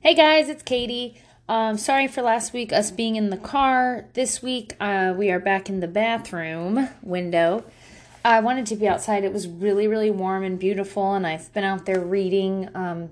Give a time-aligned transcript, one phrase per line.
[0.00, 1.20] Hey guys, it's Katie.
[1.48, 4.06] Um, sorry for last week us being in the car.
[4.14, 7.64] This week uh, we are back in the bathroom window.
[8.24, 9.24] I wanted to be outside.
[9.24, 12.68] It was really, really warm and beautiful, and I've been out there reading.
[12.76, 13.10] Um,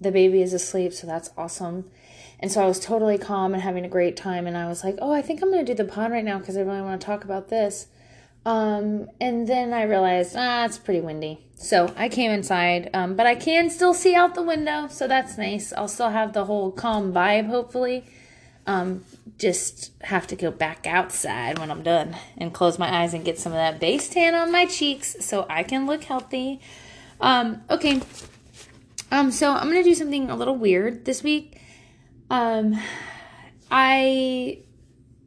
[0.00, 1.90] the baby is asleep, so that's awesome.
[2.38, 4.46] And so I was totally calm and having a great time.
[4.46, 6.38] And I was like, oh, I think I'm going to do the pod right now
[6.38, 7.88] because I really want to talk about this.
[8.46, 11.46] Um, and then I realized, ah, it's pretty windy.
[11.56, 15.36] So I came inside, um, but I can still see out the window, so that's
[15.36, 15.72] nice.
[15.74, 18.04] I'll still have the whole calm vibe, hopefully.
[18.66, 19.04] Um,
[19.36, 23.38] just have to go back outside when I'm done and close my eyes and get
[23.38, 26.60] some of that base tan on my cheeks so I can look healthy.
[27.20, 28.00] Um, okay.
[29.10, 31.60] Um, so I'm gonna do something a little weird this week.
[32.30, 32.78] Um,
[33.70, 34.60] I,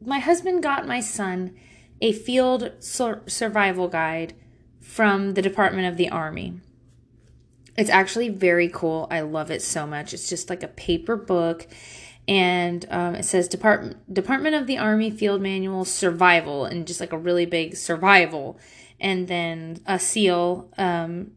[0.04, 1.54] my husband got my son
[2.00, 4.34] a field sur- survival guide
[4.80, 6.60] from the Department of the Army.
[7.76, 9.08] It's actually very cool.
[9.10, 10.14] I love it so much.
[10.14, 11.66] It's just like a paper book,
[12.28, 17.12] and um, it says Department Department of the Army Field Manual Survival, and just like
[17.12, 18.58] a really big survival,
[19.00, 20.70] and then a seal.
[20.78, 21.32] Um,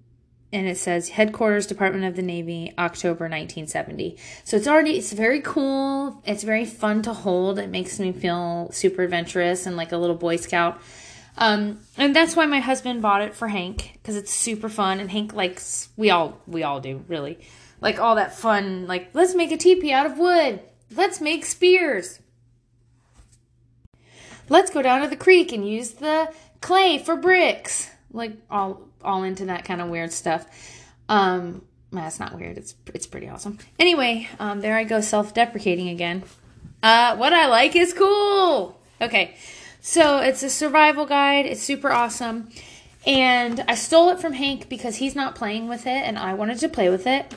[0.53, 5.42] and it says headquarters department of the navy october 1970 so it's already it's very
[5.42, 6.22] cool.
[6.26, 7.59] It's very fun to hold.
[7.59, 10.81] It makes me feel super adventurous and like a little boy scout.
[11.38, 15.12] Um, and that's why my husband bought it for Hank because it's super fun and
[15.12, 17.39] Hank likes we all we all do really.
[17.82, 20.61] Like all that fun like let's make a teepee out of wood.
[20.95, 22.20] Let's make spears.
[24.50, 27.89] Let's go down to the creek and use the clay for bricks.
[28.11, 30.45] Like all all into that kind of weird stuff
[31.09, 36.22] um that's not weird it's it's pretty awesome anyway um there i go self-deprecating again
[36.83, 39.36] uh what i like is cool okay
[39.88, 41.45] so it's a survival guide.
[41.45, 42.49] It's super awesome.
[43.05, 46.59] And I stole it from Hank because he's not playing with it and I wanted
[46.59, 47.33] to play with it.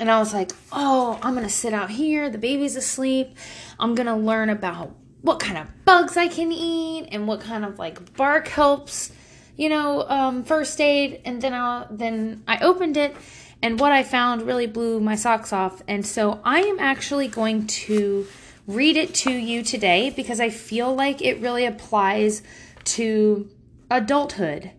[0.00, 2.28] And I was like, oh, I'm to sit out here.
[2.28, 3.36] The baby's asleep.
[3.78, 4.90] I'm to learn about
[5.22, 9.12] what kind of bugs I can eat and what kind of like bark helps,
[9.56, 11.20] you know, um, first aid.
[11.24, 13.16] And then I then I opened it
[13.62, 15.82] and what I found really blew my socks off.
[15.88, 18.26] And so I am actually going to
[18.66, 22.42] read it to you today because I feel like it really applies
[22.84, 23.48] to
[23.90, 24.72] adulthood.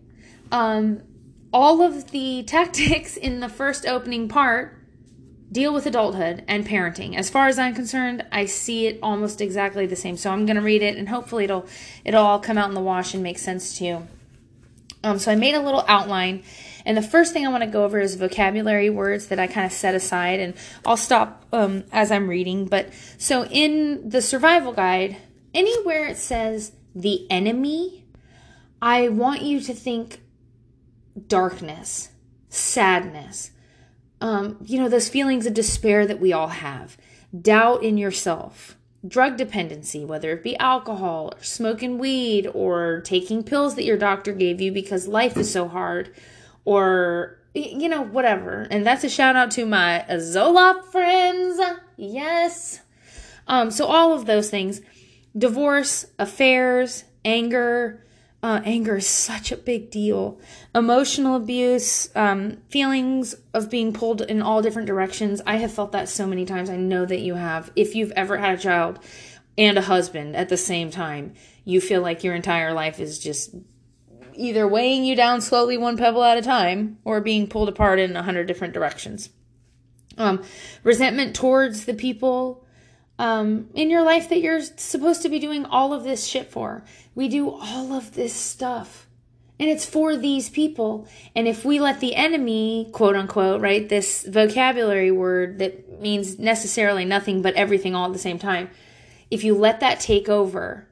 [0.52, 1.02] Um,
[1.52, 4.74] all of the tactics in the first opening part
[5.50, 7.16] deal with adulthood and parenting.
[7.16, 10.18] As far as I'm concerned, I see it almost exactly the same.
[10.18, 11.66] So I'm going to read it and hopefully it'll
[12.04, 14.08] it'll all come out in the wash and make sense to you.
[15.04, 16.42] Um, so I made a little outline
[16.88, 19.66] and the first thing I want to go over is vocabulary words that I kind
[19.66, 20.54] of set aside, and
[20.86, 22.64] I'll stop um, as I'm reading.
[22.64, 25.18] But so in the survival guide,
[25.52, 28.06] anywhere it says the enemy,
[28.80, 30.22] I want you to think
[31.26, 32.08] darkness,
[32.48, 33.50] sadness,
[34.22, 36.96] um, you know, those feelings of despair that we all have,
[37.38, 43.76] doubt in yourself, drug dependency, whether it be alcohol or smoking weed or taking pills
[43.76, 46.12] that your doctor gave you because life is so hard
[46.64, 48.66] or you know whatever.
[48.70, 51.60] And that's a shout out to my zoloft friends.
[51.96, 52.80] Yes.
[53.46, 54.80] Um so all of those things
[55.36, 58.04] divorce affairs anger
[58.42, 60.40] uh, anger is such a big deal.
[60.74, 65.40] Emotional abuse um, feelings of being pulled in all different directions.
[65.46, 66.70] I have felt that so many times.
[66.70, 67.72] I know that you have.
[67.74, 69.00] If you've ever had a child
[69.56, 71.34] and a husband at the same time
[71.68, 73.54] you feel like your entire life is just
[74.34, 78.16] either weighing you down slowly one pebble at a time or being pulled apart in
[78.16, 79.28] a hundred different directions.
[80.16, 80.42] Um,
[80.82, 82.64] resentment towards the people
[83.18, 86.84] um, in your life that you're supposed to be doing all of this shit for.
[87.14, 89.06] We do all of this stuff.
[89.60, 91.08] And it's for these people.
[91.34, 97.04] And if we let the enemy, quote unquote, right, this vocabulary word that means necessarily
[97.04, 98.70] nothing but everything all at the same time,
[99.30, 100.86] if you let that take over,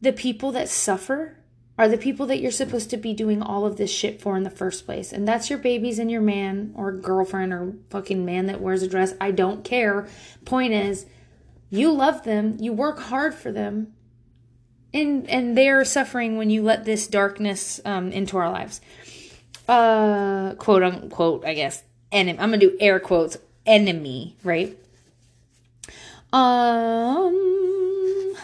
[0.00, 1.36] the people that suffer
[1.78, 4.42] are the people that you're supposed to be doing all of this shit for in
[4.42, 5.12] the first place.
[5.12, 8.88] And that's your babies and your man or girlfriend or fucking man that wears a
[8.88, 9.14] dress.
[9.20, 10.08] I don't care.
[10.44, 11.06] Point is,
[11.70, 13.94] you love them, you work hard for them,
[14.92, 18.80] and and they're suffering when you let this darkness um, into our lives.
[19.68, 21.82] Uh, quote unquote, I guess.
[22.10, 22.38] Enemy.
[22.40, 23.36] I'm gonna do air quotes.
[23.66, 24.76] Enemy, right?
[26.32, 28.34] Um.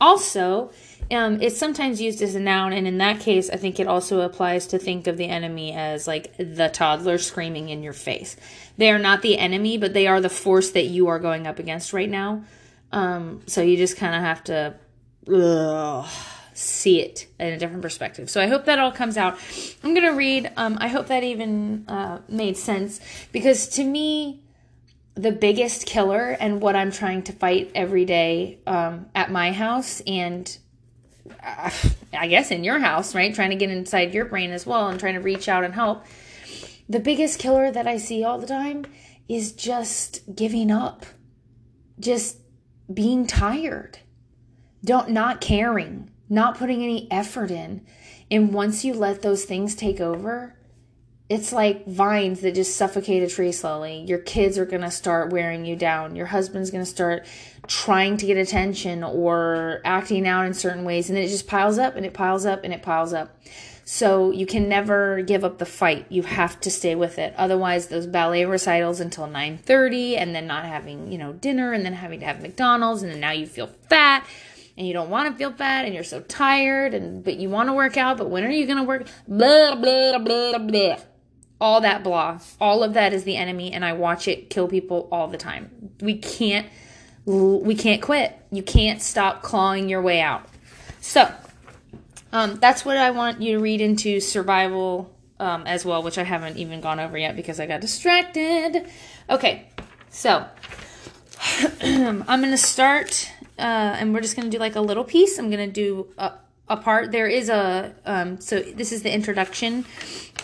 [0.00, 0.70] Also,
[1.10, 4.20] um, it's sometimes used as a noun, and in that case, I think it also
[4.20, 8.36] applies to think of the enemy as like the toddler screaming in your face.
[8.76, 11.58] They are not the enemy, but they are the force that you are going up
[11.58, 12.44] against right now.
[12.92, 14.74] Um, so you just kind of have to
[15.32, 16.08] ugh,
[16.54, 18.30] see it in a different perspective.
[18.30, 19.38] So I hope that all comes out.
[19.82, 20.50] I'm gonna read.
[20.56, 23.00] Um, I hope that even uh, made sense
[23.32, 24.42] because to me,
[25.14, 30.00] the biggest killer and what I'm trying to fight every day um, at my house
[30.06, 30.56] and
[31.42, 31.70] uh,
[32.12, 33.34] I guess in your house, right?
[33.34, 36.04] Trying to get inside your brain as well and trying to reach out and help.
[36.88, 38.86] The biggest killer that I see all the time
[39.28, 41.04] is just giving up,
[42.00, 42.38] just
[42.92, 43.98] being tired,
[44.84, 47.86] don't not caring, not putting any effort in.
[48.30, 50.54] And once you let those things take over,
[51.28, 54.04] it's like vines that just suffocate a tree slowly.
[54.06, 56.16] Your kids are going to start wearing you down.
[56.16, 57.26] Your husband's going to start
[57.66, 61.10] trying to get attention or acting out in certain ways.
[61.10, 63.36] And it just piles up and it piles up and it piles up.
[63.90, 66.04] So you can never give up the fight.
[66.10, 67.32] You have to stay with it.
[67.38, 71.94] Otherwise, those ballet recitals until 9:30 and then not having, you know, dinner and then
[71.94, 74.26] having to have McDonald's and then now you feel fat
[74.76, 77.70] and you don't want to feel fat and you're so tired and but you want
[77.70, 79.06] to work out, but when are you going to work?
[79.26, 80.96] Blah blah blah blah
[81.58, 85.08] all that blah all of that is the enemy and i watch it kill people
[85.10, 86.68] all the time we can't
[87.26, 90.46] we can't quit you can't stop clawing your way out
[91.00, 91.28] so
[92.32, 96.22] um, that's what i want you to read into survival um, as well which i
[96.22, 98.88] haven't even gone over yet because i got distracted.
[99.30, 99.68] Okay
[100.10, 100.46] so
[101.82, 105.36] i'm gonna start uh, and we're just gonna do like a little piece.
[105.36, 106.32] I'm gonna do a,
[106.68, 107.10] a part.
[107.10, 109.84] There is a um, so this is the introduction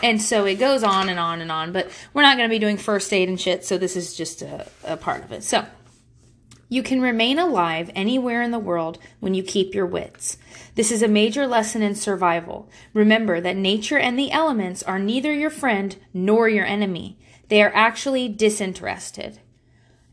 [0.03, 2.59] and so it goes on and on and on, but we're not going to be
[2.59, 5.43] doing first aid and shit, so this is just a, a part of it.
[5.43, 5.65] So,
[6.67, 10.37] you can remain alive anywhere in the world when you keep your wits.
[10.75, 12.69] This is a major lesson in survival.
[12.93, 17.17] Remember that nature and the elements are neither your friend nor your enemy.
[17.49, 19.39] They are actually disinterested.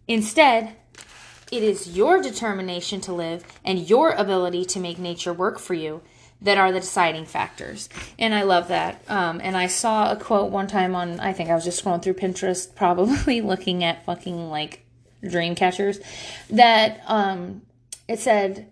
[0.06, 0.76] Instead,
[1.50, 6.02] it is your determination to live and your ability to make nature work for you
[6.42, 7.88] that are the deciding factors.
[8.18, 9.02] And I love that.
[9.08, 12.02] Um, and I saw a quote one time on, I think I was just scrolling
[12.02, 14.84] through Pinterest, probably looking at fucking like
[15.22, 16.00] dream catchers,
[16.50, 17.62] that um,
[18.08, 18.70] it said,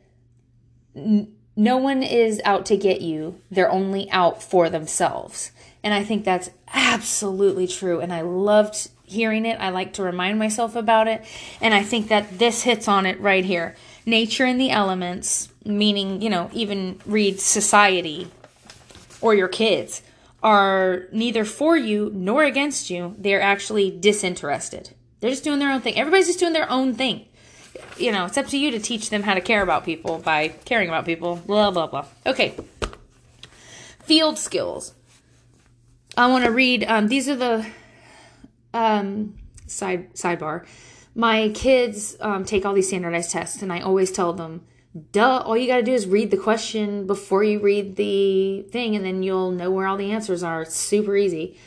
[0.94, 5.52] no one is out to get you, they're only out for themselves.
[5.82, 8.00] And I think that's absolutely true.
[8.00, 9.58] And I loved hearing it.
[9.58, 11.24] I like to remind myself about it.
[11.60, 13.74] And I think that this hits on it right here.
[14.06, 18.28] Nature and the elements meaning, you know, even read society
[19.20, 20.02] or your kids,
[20.42, 23.14] are neither for you nor against you.
[23.18, 24.94] They're actually disinterested.
[25.20, 25.96] They're just doing their own thing.
[25.96, 27.26] Everybody's just doing their own thing.
[27.96, 30.48] You know, it's up to you to teach them how to care about people by
[30.48, 31.36] caring about people.
[31.36, 32.06] Blah, blah, blah.
[32.26, 32.56] Okay.
[34.02, 34.94] Field skills.
[36.16, 37.66] I want to read, um, these are the
[38.74, 40.66] um, side sidebar.
[41.14, 44.62] My kids um, take all these standardized tests, and I always tell them
[45.12, 48.96] duh, all you got to do is read the question before you read the thing,
[48.96, 50.62] and then you'll know where all the answers are.
[50.62, 51.58] It's super easy.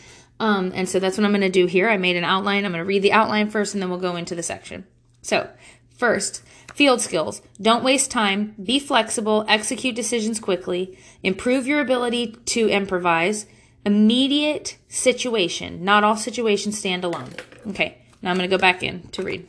[0.44, 1.90] Um, and so that's what I'm going to do here.
[1.90, 2.66] I made an outline.
[2.66, 4.86] I'm going to read the outline first, and then we'll go into the section.
[5.22, 5.50] So,
[5.95, 6.44] first,
[6.74, 7.42] field skills.
[7.62, 8.54] Don't waste time.
[8.62, 9.45] Be flexible.
[9.48, 10.98] Execute decisions quickly.
[11.24, 13.45] Improve your ability to improvise.
[13.86, 15.86] Immediate situation.
[15.86, 17.30] Not all situations stand alone.
[17.68, 19.48] Okay, now I'm going to go back in to read.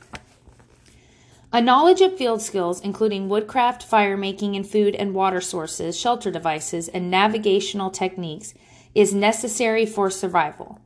[1.52, 6.30] A knowledge of field skills, including woodcraft, fire making, and food and water sources, shelter
[6.30, 8.54] devices, and navigational techniques,
[8.94, 10.78] is necessary for survival.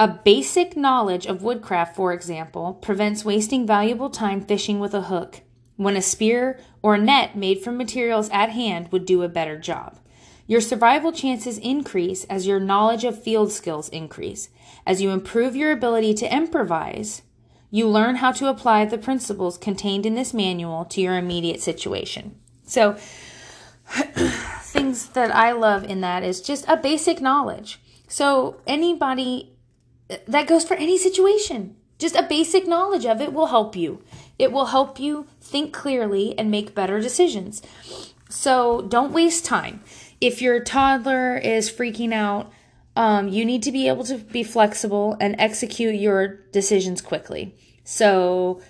[0.00, 5.40] A basic knowledge of woodcraft, for example, prevents wasting valuable time fishing with a hook,
[5.74, 9.98] when a spear or net made from materials at hand would do a better job.
[10.46, 14.50] Your survival chances increase as your knowledge of field skills increase.
[14.86, 17.22] As you improve your ability to improvise,
[17.72, 22.36] you learn how to apply the principles contained in this manual to your immediate situation.
[22.62, 22.96] So,
[24.62, 27.80] things that I love in that is just a basic knowledge.
[28.06, 29.57] So, anybody
[30.26, 34.02] that goes for any situation, just a basic knowledge of it will help you.
[34.38, 37.60] It will help you think clearly and make better decisions.
[38.30, 39.82] So, don't waste time.
[40.20, 42.52] If your toddler is freaking out,
[42.98, 47.54] um, you need to be able to be flexible and execute your decisions quickly.
[47.84, 48.60] So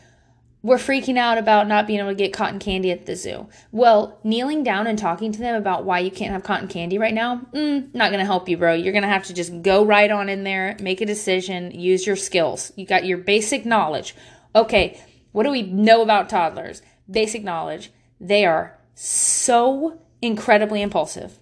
[0.63, 3.49] we're freaking out about not being able to get cotton candy at the zoo.
[3.71, 7.15] Well, kneeling down and talking to them about why you can't have cotton candy right
[7.15, 8.75] now, mm, not going to help you, bro.
[8.75, 12.07] You're going to have to just go right on in there, make a decision, use
[12.07, 12.73] your skills.
[12.77, 14.15] You got your basic knowledge.
[14.55, 15.01] Okay,
[15.33, 16.83] what do we know about toddlers?
[17.09, 17.93] Basic knowledge.
[18.21, 21.39] They are so incredibly impulsive.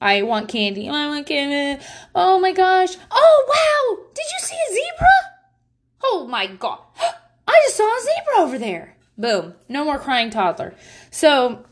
[0.00, 0.88] I want candy.
[0.88, 1.84] I want candy.
[2.14, 2.96] Oh my gosh.
[3.10, 4.04] Oh wow.
[4.14, 5.08] Did you see a zebra?
[6.02, 6.80] Oh my god.
[7.54, 8.96] I just saw a zebra over there.
[9.16, 9.54] Boom.
[9.68, 10.74] No more crying toddler.
[11.10, 11.64] So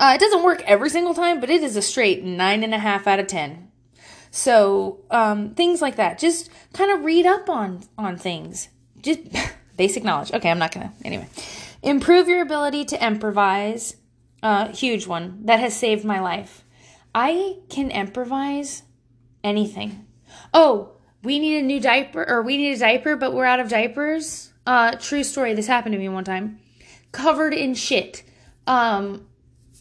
[0.00, 2.78] uh, it doesn't work every single time, but it is a straight nine and a
[2.78, 3.70] half out of ten.
[4.30, 6.18] So um, things like that.
[6.18, 8.68] Just kind of read up on on things.
[9.00, 9.20] Just
[9.76, 10.32] Basic knowledge.
[10.32, 10.92] Okay, I'm not gonna.
[11.04, 11.28] Anyway,
[11.82, 13.96] improve your ability to improvise.
[14.42, 16.64] Uh, huge one that has saved my life.
[17.14, 18.82] I can improvise
[19.42, 20.06] anything.
[20.54, 20.92] Oh,
[21.22, 24.52] we need a new diaper, or we need a diaper, but we're out of diapers.
[24.66, 25.54] Uh, true story.
[25.54, 26.58] This happened to me one time.
[27.12, 28.22] Covered in shit.
[28.66, 29.26] Um,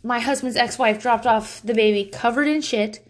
[0.03, 3.05] my husband's ex-wife dropped off the baby covered in shit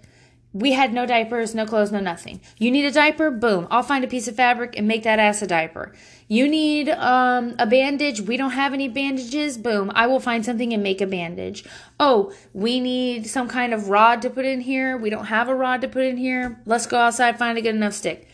[0.56, 2.40] we had no diapers, no clothes, no nothing.
[2.58, 3.30] You need a diaper?
[3.30, 3.68] Boom.
[3.70, 5.92] I'll find a piece of fabric and make that ass a diaper.
[6.30, 8.22] You need um, a bandage?
[8.22, 9.58] We don't have any bandages?
[9.58, 9.92] Boom.
[9.94, 11.66] I will find something and make a bandage.
[12.00, 14.96] Oh, we need some kind of rod to put in here.
[14.96, 16.62] We don't have a rod to put in here.
[16.66, 18.30] Let's go outside, find a good enough stick.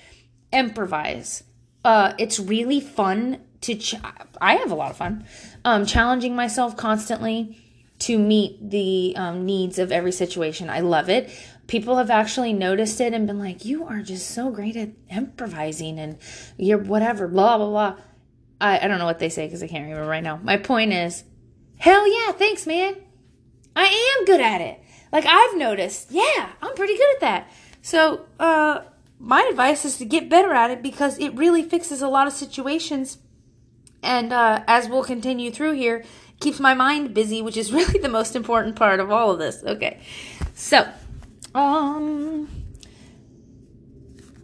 [0.53, 1.43] Improvise.
[1.83, 3.75] Uh, it's really fun to.
[3.75, 3.95] Ch-
[4.39, 5.25] I have a lot of fun
[5.65, 7.57] um, challenging myself constantly
[7.99, 10.69] to meet the um, needs of every situation.
[10.69, 11.29] I love it
[11.71, 15.97] people have actually noticed it and been like, you are just so great at improvising
[15.97, 16.17] and
[16.57, 17.95] you're whatever, blah, blah, blah.
[18.59, 20.37] I, I don't know what they say because I can't remember right now.
[20.43, 21.23] My point is,
[21.77, 22.97] hell yeah, thanks, man.
[23.73, 24.83] I am good at it.
[25.13, 27.51] Like I've noticed, yeah, I'm pretty good at that.
[27.81, 28.81] So, uh,
[29.21, 32.33] my advice is to get better at it because it really fixes a lot of
[32.33, 33.19] situations.
[34.01, 36.03] And uh, as we'll continue through here,
[36.39, 39.63] keeps my mind busy, which is really the most important part of all of this.
[39.63, 40.01] Okay,
[40.55, 40.91] so
[41.53, 42.49] um,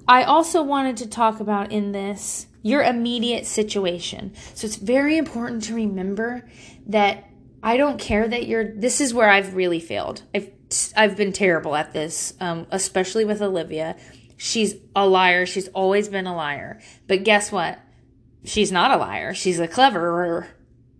[0.07, 4.33] I also wanted to talk about in this your immediate situation.
[4.53, 6.47] So it's very important to remember
[6.87, 7.23] that
[7.63, 8.75] I don't care that you're.
[8.75, 10.21] This is where I've really failed.
[10.35, 10.51] I've
[10.95, 13.95] I've been terrible at this, um, especially with Olivia.
[14.37, 15.45] She's a liar.
[15.45, 16.79] She's always been a liar.
[17.07, 17.79] But guess what?
[18.45, 19.33] She's not a liar.
[19.33, 20.47] She's a cleverer.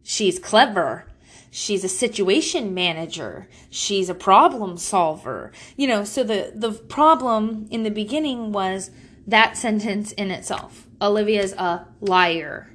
[0.04, 1.06] She's clever.
[1.52, 3.48] She's a situation manager.
[3.70, 5.52] She's a problem solver.
[5.76, 8.92] You know, so the, the problem in the beginning was
[9.26, 10.88] that sentence in itself.
[11.02, 12.74] Olivia's a liar.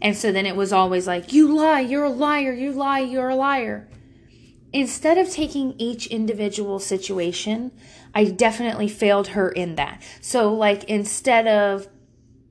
[0.00, 3.28] And so then it was always like, you lie, you're a liar, you lie, you're
[3.28, 3.88] a liar.
[4.72, 7.72] Instead of taking each individual situation,
[8.16, 10.02] I definitely failed her in that.
[10.22, 11.86] So, like, instead of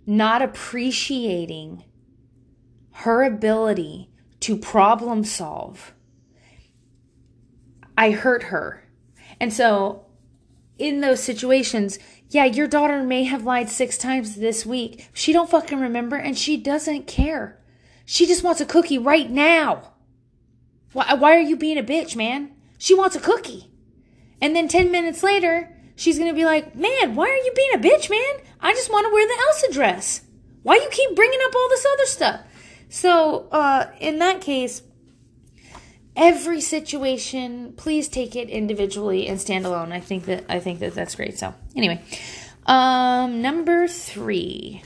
[0.05, 1.83] not appreciating
[2.91, 5.95] her ability to problem solve.
[7.97, 8.87] I hurt her.
[9.39, 10.05] And so,
[10.77, 11.97] in those situations,
[12.29, 15.09] yeah, your daughter may have lied six times this week.
[15.13, 17.59] She don't fucking remember and she doesn't care.
[18.05, 19.93] She just wants a cookie right now.
[20.93, 22.51] Why, why are you being a bitch, man?
[22.77, 23.71] She wants a cookie.
[24.41, 27.71] And then 10 minutes later, she's going to be like, man, why are you being
[27.73, 28.45] a bitch, man?
[28.59, 30.21] I just want to wear the Elsa dress.
[30.63, 32.41] Why you keep bringing up all this other stuff?
[32.89, 34.81] So, uh, in that case,
[36.15, 39.91] every situation, please take it individually and stand alone.
[39.91, 41.37] I think that I think that that's great.
[41.37, 42.01] So, anyway,
[42.65, 44.81] um, number three,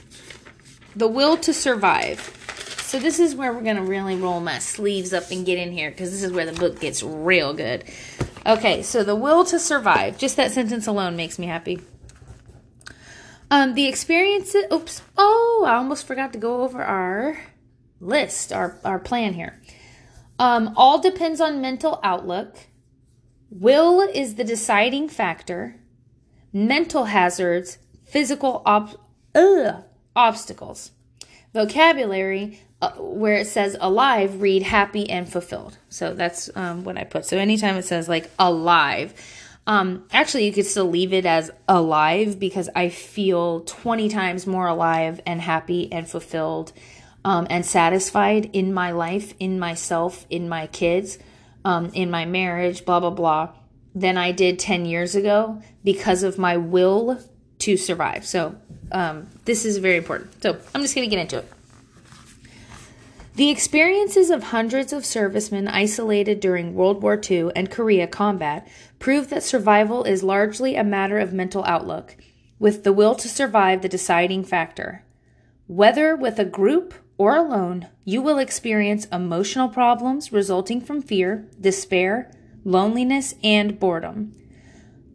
[0.96, 2.36] the will to survive.
[2.82, 5.92] So this is where we're gonna really roll my sleeves up and get in here
[5.92, 7.84] because this is where the book gets real good.
[8.46, 10.18] Okay, so the will to survive.
[10.18, 11.80] Just that sentence alone makes me happy.
[13.52, 14.66] Um, the experiences.
[14.72, 15.02] Oops.
[15.18, 17.40] Oh, I almost forgot to go over our
[18.00, 19.60] list, our, our plan here.
[20.38, 22.56] Um, all depends on mental outlook.
[23.50, 25.76] Will is the deciding factor.
[26.54, 29.00] Mental hazards, physical ob-
[29.36, 29.84] ugh,
[30.16, 30.92] obstacles.
[31.54, 35.78] Vocabulary, uh, where it says alive, read happy and fulfilled.
[35.90, 37.26] So that's um, what I put.
[37.26, 39.14] So anytime it says like alive,
[39.70, 44.68] um, actually, you could still leave it as alive because I feel 20 times more
[44.68, 46.74] alive and happy and fulfilled
[47.24, 51.20] um, and satisfied in my life, in myself, in my kids,
[51.64, 53.50] um, in my marriage, blah, blah, blah,
[53.94, 57.20] than I did 10 years ago because of my will
[57.60, 58.26] to survive.
[58.26, 58.56] So,
[58.92, 60.42] um, this is very important.
[60.42, 61.59] So, I'm just going to get into it.
[63.40, 68.68] The experiences of hundreds of servicemen isolated during World War II and Korea combat
[69.00, 72.18] prove that survival is largely a matter of mental outlook,
[72.60, 75.06] with the will to survive the deciding factor.
[75.68, 82.30] Whether with a group or alone, you will experience emotional problems resulting from fear, despair,
[82.66, 84.34] loneliness, and boredom.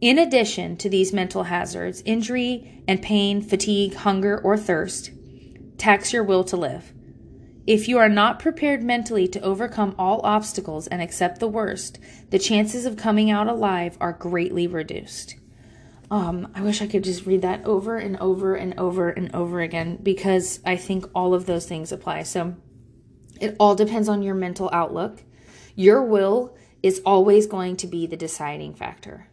[0.01, 5.11] In addition to these mental hazards, injury and pain, fatigue, hunger, or thirst
[5.77, 6.94] tax your will to live.
[7.67, 11.97] If you are not prepared mentally to overcome all obstacles and accept the worst,
[12.29, 15.35] the chances of coming out alive are greatly reduced.
[16.11, 19.61] Um, I wish I could just read that over and over and over and over
[19.61, 22.23] again because I think all of those things apply.
[22.23, 22.55] So
[23.41, 25.23] it all depends on your mental outlook.
[25.73, 29.27] Your will is always going to be the deciding factor.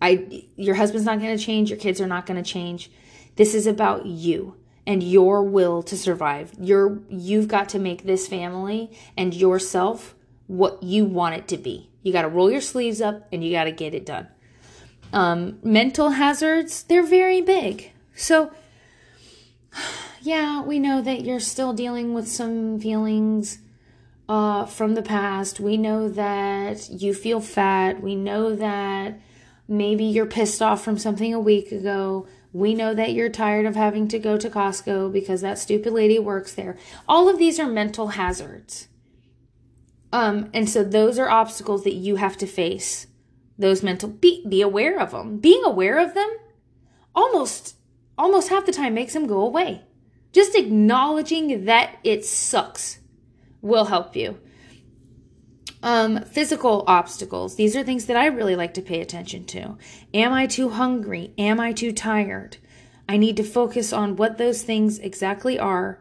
[0.00, 2.90] I your husband's not going to change, your kids are not going to change.
[3.36, 4.56] This is about you.
[4.86, 6.52] And your will to survive.
[6.58, 10.14] Your you've got to make this family and yourself
[10.46, 11.90] what you want it to be.
[12.02, 14.28] You got to roll your sleeves up and you got to get it done.
[15.12, 17.92] Um, mental hazards, they're very big.
[18.14, 18.52] So,
[20.22, 23.58] yeah, we know that you're still dealing with some feelings
[24.28, 25.60] uh, from the past.
[25.60, 28.00] We know that you feel fat.
[28.00, 29.20] We know that
[29.68, 32.26] maybe you're pissed off from something a week ago.
[32.52, 36.18] We know that you're tired of having to go to Costco because that stupid lady
[36.18, 36.76] works there.
[37.08, 38.88] All of these are mental hazards.
[40.12, 43.06] Um, and so those are obstacles that you have to face.
[43.58, 45.38] Those mental be be aware of them.
[45.38, 46.30] Being aware of them
[47.14, 47.76] almost
[48.18, 49.82] almost half the time makes them go away.
[50.32, 52.98] Just acknowledging that it sucks
[53.62, 54.38] will help you.
[55.82, 57.56] Um, physical obstacles.
[57.56, 59.76] These are things that I really like to pay attention to.
[60.14, 61.32] Am I too hungry?
[61.38, 62.56] Am I too tired?
[63.08, 66.00] I need to focus on what those things exactly are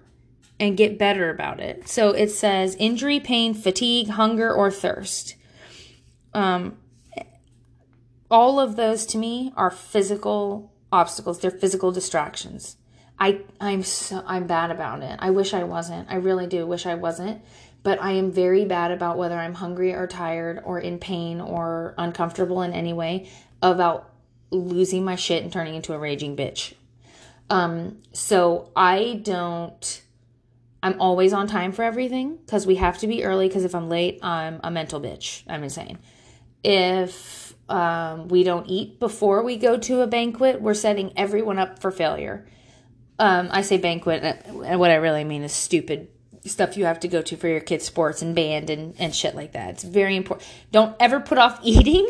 [0.59, 1.87] and get better about it.
[1.87, 5.35] So it says injury, pain, fatigue, hunger, or thirst.
[6.33, 6.77] Um,
[8.31, 11.39] all of those to me are physical obstacles.
[11.39, 12.77] They're physical distractions.
[13.19, 15.17] I I'm so I'm bad about it.
[15.19, 16.09] I wish I wasn't.
[16.09, 17.41] I really do wish I wasn't.
[17.85, 21.93] But I am very bad about whether I'm hungry or tired or in pain or
[21.99, 23.29] uncomfortable in any way
[23.61, 24.11] about
[24.49, 26.73] losing my shit and turning into a raging bitch.
[27.47, 30.01] Um so I don't
[30.81, 33.87] I'm always on time for everything because we have to be early because if I'm
[33.87, 35.43] late, I'm a mental bitch.
[35.47, 35.99] I'm insane.
[36.63, 41.79] If um, we don't eat before we go to a banquet, we're setting everyone up
[41.79, 42.47] for failure.
[43.17, 46.09] Um, I say banquet, and what I really mean is stupid
[46.45, 49.35] stuff you have to go to for your kids' sports and band and, and shit
[49.35, 49.69] like that.
[49.71, 50.47] It's very important.
[50.71, 52.07] Don't ever put off eating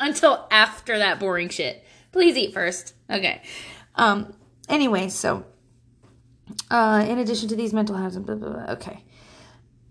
[0.00, 1.84] until after that boring shit.
[2.12, 2.94] Please eat first.
[3.08, 3.42] Okay.
[3.94, 4.32] Um,
[4.68, 5.44] anyway, so
[6.70, 8.72] uh, in addition to these mental hazards, blah, blah, blah.
[8.72, 9.04] okay.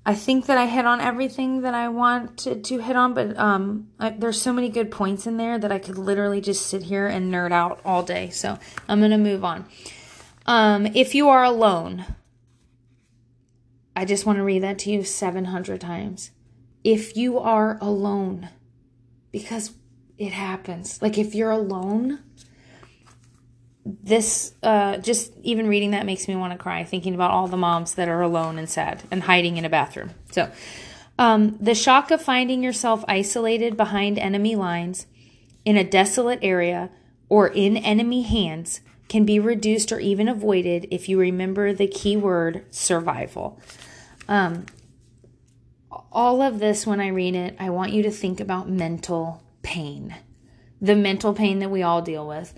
[0.06, 3.90] I think that I hit on everything that I wanted to hit on, but um,
[4.00, 7.06] I, there's so many good points in there that I could literally just sit here
[7.06, 8.30] and nerd out all day.
[8.30, 9.66] So I'm gonna move on.
[10.46, 12.06] Um, if you are alone,
[14.00, 16.32] I just want to read that to you 700 times.
[16.86, 18.48] If you are alone,
[19.30, 19.74] because
[20.18, 21.02] it happens.
[21.02, 22.20] Like if you're alone,
[23.84, 27.58] this uh, just even reading that makes me want to cry thinking about all the
[27.58, 30.52] moms that are alone and sad and hiding in a bathroom so
[31.18, 35.08] um, the shock of finding yourself isolated behind enemy lines
[35.66, 36.92] in a desolate area
[37.30, 42.16] or in enemy hands can be reduced or even avoided if you remember the key
[42.16, 43.60] word survival
[44.30, 44.66] um,
[46.12, 50.16] all of this when i read it i want you to think about mental pain
[50.80, 52.54] the mental pain that we all deal with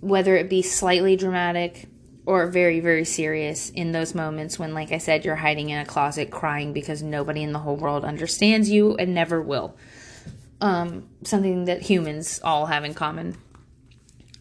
[0.00, 1.88] whether it be slightly dramatic
[2.26, 5.86] or very, very serious in those moments when, like I said, you're hiding in a
[5.86, 9.76] closet crying because nobody in the whole world understands you and never will.
[10.60, 13.36] Um, something that humans all have in common.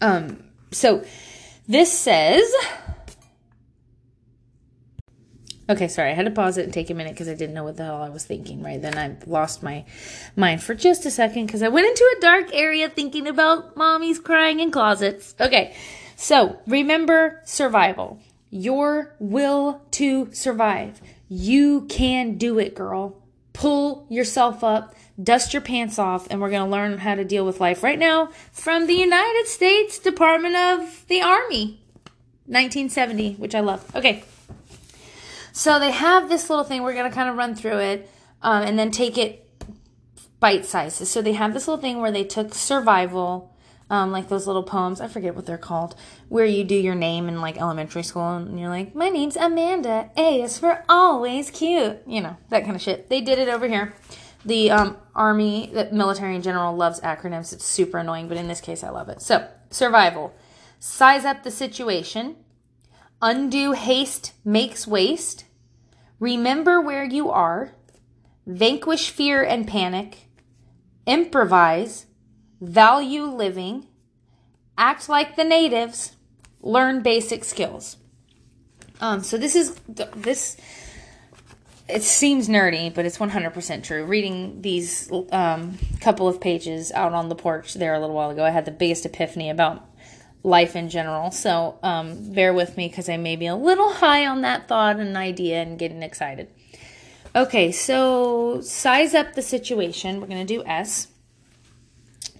[0.01, 1.05] Um, so
[1.67, 2.51] this says
[5.67, 7.63] Okay, sorry, I had to pause it and take a minute because I didn't know
[7.63, 8.97] what the hell I was thinking right then.
[8.99, 9.83] I lost my
[10.35, 14.23] mind for just a second because I went into a dark area thinking about mommies
[14.23, 15.33] crying in closets.
[15.39, 15.75] Okay,
[16.15, 18.19] so remember survival.
[18.51, 21.01] Your will to survive.
[21.29, 23.23] You can do it, girl.
[23.53, 27.43] Pull yourself up, dust your pants off, and we're going to learn how to deal
[27.43, 31.81] with life right now from the United States Department of the Army,
[32.45, 33.83] 1970, which I love.
[33.95, 34.23] Okay.
[35.55, 36.83] So they have this little thing.
[36.83, 38.09] We're going to kind of run through it
[38.41, 39.49] um, and then take it
[40.41, 41.09] bite sizes.
[41.09, 43.55] So they have this little thing where they took survival,
[43.89, 44.99] um, like those little poems.
[44.99, 45.95] I forget what they're called,
[46.27, 50.09] where you do your name in like elementary school and you're like, my name's Amanda.
[50.17, 51.99] A is for always cute.
[52.05, 53.07] You know, that kind of shit.
[53.07, 53.93] They did it over here.
[54.43, 57.53] The um, army, the military in general loves acronyms.
[57.53, 59.21] It's super annoying, but in this case, I love it.
[59.21, 60.35] So, survival.
[60.79, 62.35] Size up the situation.
[63.25, 65.45] Undue haste makes waste.
[66.19, 67.71] Remember where you are.
[68.45, 70.27] Vanquish fear and panic.
[71.07, 72.05] Improvise.
[72.61, 73.87] Value living.
[74.77, 76.11] Act like the natives.
[76.61, 77.97] Learn basic skills.
[79.01, 80.57] Um, so this is this.
[81.89, 84.05] It seems nerdy, but it's 100% true.
[84.05, 88.43] Reading these um, couple of pages out on the porch there a little while ago,
[88.43, 89.83] I had the biggest epiphany about
[90.45, 91.31] life in general.
[91.31, 94.97] So um, bear with me because I may be a little high on that thought
[94.99, 96.49] and idea and getting excited.
[97.35, 100.21] Okay, so size up the situation.
[100.21, 101.07] We're going to do S.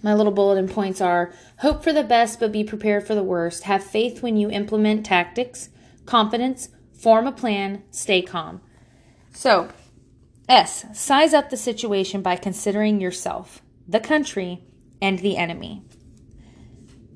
[0.02, 3.64] My little bulletin points are hope for the best, but be prepared for the worst.
[3.64, 5.68] Have faith when you implement tactics.
[6.06, 8.60] confidence, form a plan, stay calm.
[9.34, 9.68] So,
[10.48, 14.62] S, size up the situation by considering yourself, the country,
[15.02, 15.82] and the enemy.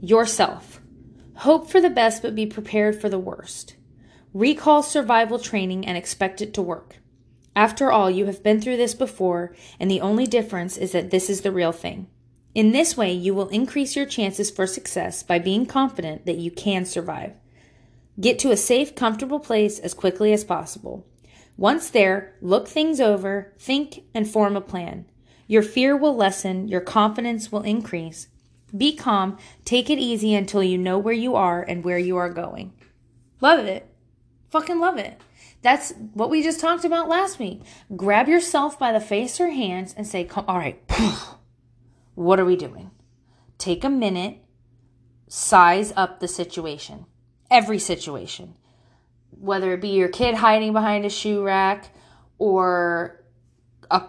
[0.01, 0.80] Yourself.
[1.41, 3.75] Hope for the best but be prepared for the worst.
[4.35, 6.99] Recall survival training and expect it to work.
[7.57, 11.31] After all, you have been through this before, and the only difference is that this
[11.31, 12.09] is the real thing.
[12.55, 16.51] In this way, you will increase your chances for success by being confident that you
[16.51, 17.33] can survive.
[18.21, 21.07] Get to a safe, comfortable place as quickly as possible.
[21.57, 25.07] Once there, look things over, think, and form a plan.
[25.47, 28.29] Your fear will lessen, your confidence will increase.
[28.77, 32.31] Be calm, take it easy until you know where you are and where you are
[32.31, 32.73] going.
[33.41, 33.87] Love it.
[34.51, 35.21] Fucking love it.
[35.63, 37.63] That's what we just talked about last week.
[37.95, 40.81] Grab yourself by the face or hands and say, All right,
[42.15, 42.91] what are we doing?
[43.59, 44.39] Take a minute,
[45.29, 47.07] size up the situation.
[47.51, 48.55] Every situation.
[49.31, 51.91] Whether it be your kid hiding behind a shoe rack
[52.39, 53.23] or
[53.91, 54.03] a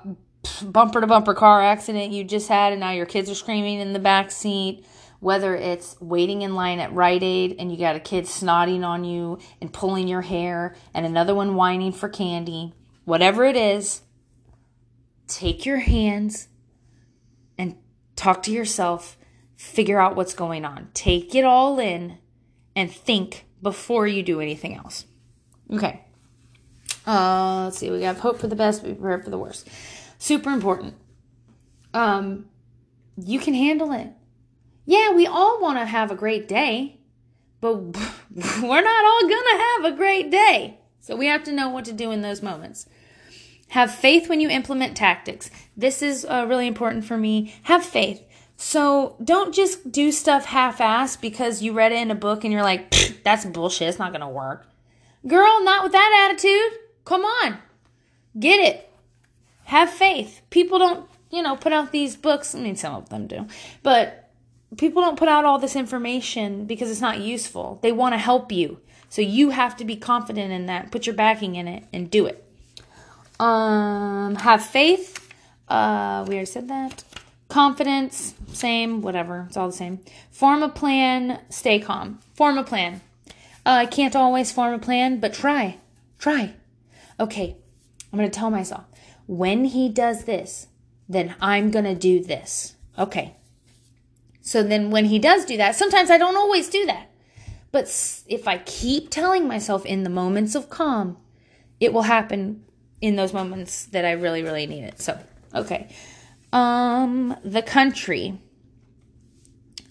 [0.63, 3.93] bumper to bumper car accident you just had and now your kids are screaming in
[3.93, 4.85] the back seat
[5.21, 9.03] whether it's waiting in line at Rite Aid and you got a kid snotting on
[9.03, 12.73] you and pulling your hair and another one whining for candy,
[13.05, 14.01] whatever it is,
[15.27, 16.47] take your hands
[17.55, 17.77] and
[18.15, 19.15] talk to yourself,
[19.55, 20.89] figure out what's going on.
[20.95, 22.17] Take it all in
[22.75, 25.05] and think before you do anything else.
[25.71, 26.01] Okay.
[27.05, 27.91] Uh, let's see.
[27.91, 29.67] We have hope for the best, be prepared for the worst.
[30.21, 30.93] Super important.
[31.93, 32.45] Um,
[33.17, 34.13] you can handle it
[34.85, 36.97] yeah, we all want to have a great day,
[37.59, 40.79] but we're not all going to have a great day.
[40.99, 42.87] So we have to know what to do in those moments.
[43.69, 45.49] Have faith when you implement tactics.
[45.77, 47.55] This is uh, really important for me.
[47.63, 48.21] Have faith.
[48.57, 52.51] So don't just do stuff half assed because you read it in a book and
[52.51, 53.87] you're like, that's bullshit.
[53.87, 54.67] It's not going to work.
[55.25, 56.79] Girl, not with that attitude.
[57.05, 57.59] Come on.
[58.37, 58.90] Get it.
[59.71, 60.41] Have faith.
[60.49, 62.53] People don't, you know, put out these books.
[62.53, 63.47] I mean, some of them do.
[63.83, 64.29] But
[64.75, 67.79] people don't put out all this information because it's not useful.
[67.81, 68.81] They want to help you.
[69.07, 70.91] So you have to be confident in that.
[70.91, 72.43] Put your backing in it and do it.
[73.39, 75.25] Um, have faith.
[75.69, 77.05] Uh, we already said that.
[77.47, 79.45] Confidence, same, whatever.
[79.47, 80.01] It's all the same.
[80.31, 81.39] Form a plan.
[81.47, 82.19] Stay calm.
[82.33, 82.99] Form a plan.
[83.65, 85.77] Uh, I can't always form a plan, but try.
[86.19, 86.55] Try.
[87.21, 87.55] Okay,
[88.11, 88.83] I'm going to tell myself
[89.31, 90.67] when he does this,
[91.07, 92.75] then I'm going to do this.
[92.99, 93.37] Okay,
[94.41, 97.09] so then when he does do that, sometimes I don't always do that.
[97.71, 97.85] But
[98.27, 101.17] if I keep telling myself in the moments of calm,
[101.79, 102.65] it will happen
[102.99, 104.99] in those moments that I really, really need it.
[104.99, 105.17] So,
[105.55, 105.87] okay.
[106.51, 108.37] Um, the country.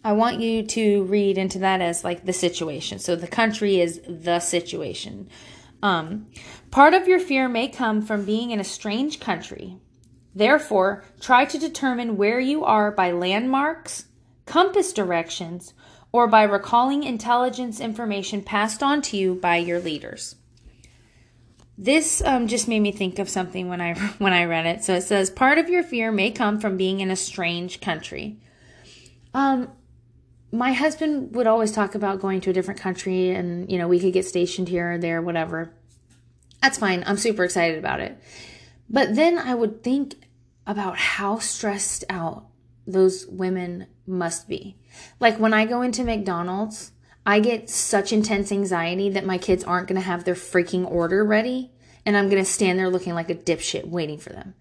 [0.05, 2.99] I want you to read into that as like the situation.
[2.99, 5.31] So the country is the situation.
[5.83, 6.27] Um,
[6.71, 9.77] part of your fear may come from being in a strange country.
[10.35, 14.07] Therefore, try to determine where you are by landmarks,
[14.47, 15.75] compass directions,
[16.13, 20.37] or by recalling intelligence information passed on to you by your leaders.
[21.79, 24.85] This um, just made me think of something when I when I read it.
[24.85, 28.39] So it says, "Part of your fear may come from being in a strange country."
[29.33, 29.71] Um,
[30.53, 34.01] my husband would always talk about going to a different country, and you know we
[34.01, 35.75] could get stationed here or there, whatever.
[36.63, 37.03] That's fine.
[37.07, 38.19] I'm super excited about it.
[38.89, 40.17] But then I would think
[40.67, 42.47] about how stressed out
[42.87, 44.77] those women must be.
[45.21, 46.93] Like when I go into McDonald's,
[47.25, 51.25] I get such intense anxiety that my kids aren't going to have their freaking order
[51.25, 51.71] ready
[52.07, 54.55] and I'm going to stand there looking like a dipshit waiting for them.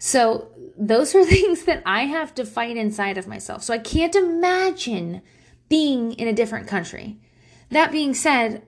[0.00, 3.62] So, those are things that I have to fight inside of myself.
[3.62, 5.22] So, I can't imagine
[5.68, 7.18] being in a different country.
[7.70, 8.66] That being said,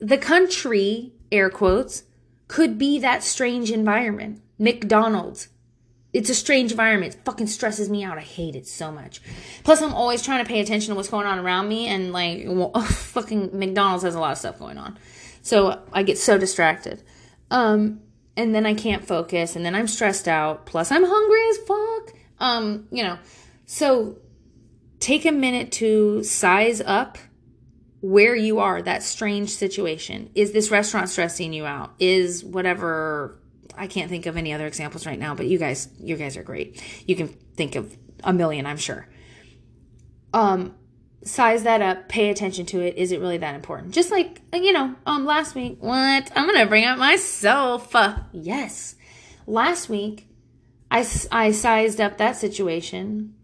[0.00, 2.02] the country, air quotes,
[2.48, 4.42] could be that strange environment.
[4.58, 5.48] McDonald's,
[6.12, 7.14] it's a strange environment.
[7.14, 8.16] It fucking stresses me out.
[8.16, 9.20] I hate it so much.
[9.64, 12.44] Plus, I'm always trying to pay attention to what's going on around me, and like,
[12.46, 14.98] well, fucking McDonald's has a lot of stuff going on,
[15.42, 17.02] so I get so distracted.
[17.50, 18.00] Um,
[18.36, 20.66] and then I can't focus, and then I'm stressed out.
[20.66, 22.14] Plus, I'm hungry as fuck.
[22.38, 23.18] Um, you know,
[23.64, 24.18] so
[25.00, 27.18] take a minute to size up
[28.00, 28.82] where you are.
[28.82, 30.30] That strange situation.
[30.34, 31.94] Is this restaurant stressing you out?
[31.98, 33.40] Is whatever
[33.76, 36.42] I can't think of any other examples right now, but you guys, you guys are
[36.42, 36.82] great.
[37.06, 39.06] You can think of a million, I'm sure.
[40.32, 40.74] Um,
[41.26, 42.96] size that up, pay attention to it.
[42.96, 43.92] Is it really that important?
[43.92, 46.30] Just like, you know, um, last week, what?
[46.34, 47.94] I'm going to bring up myself.
[47.94, 48.94] Uh, yes.
[49.46, 50.28] Last week,
[50.90, 53.34] I, I sized up that situation.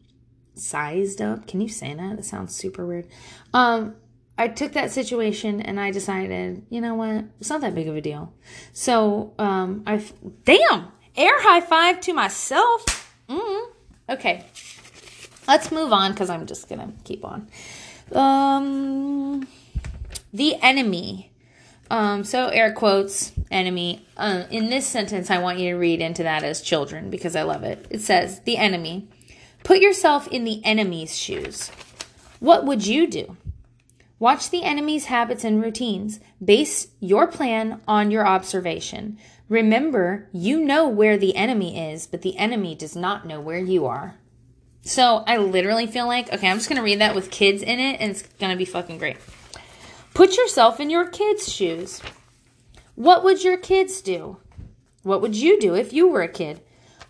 [0.55, 1.47] Sized up?
[1.47, 2.17] Can you say that?
[2.17, 3.09] That sounds super weird.
[3.53, 3.97] Um,
[4.39, 7.97] I took that situation and I decided, you know what, it's not that big of
[7.97, 8.33] a deal.
[8.73, 10.03] So um, I
[10.45, 13.15] damn air high five to myself.
[13.29, 13.67] Mm.
[14.09, 14.45] Okay,
[15.47, 17.49] let's move on because I'm just gonna keep on.
[18.15, 19.47] Um,
[20.33, 21.31] the enemy.
[21.91, 24.07] Um, so air quotes enemy.
[24.17, 27.43] Uh, in this sentence, I want you to read into that as children because I
[27.43, 27.87] love it.
[27.91, 29.09] It says the enemy.
[29.63, 31.71] Put yourself in the enemy's shoes.
[32.41, 33.37] What would you do?
[34.19, 36.21] Watch the enemy's habits and routines.
[36.45, 39.19] Base your plan on your observation.
[39.49, 43.85] Remember, you know where the enemy is, but the enemy does not know where you
[43.85, 44.17] are.
[44.83, 47.79] So I literally feel like, okay, I'm just going to read that with kids in
[47.79, 49.17] it, and it's going to be fucking great.
[50.13, 52.03] Put yourself in your kids' shoes.
[52.95, 54.39] What would your kids do?
[55.03, 56.61] What would you do if you were a kid?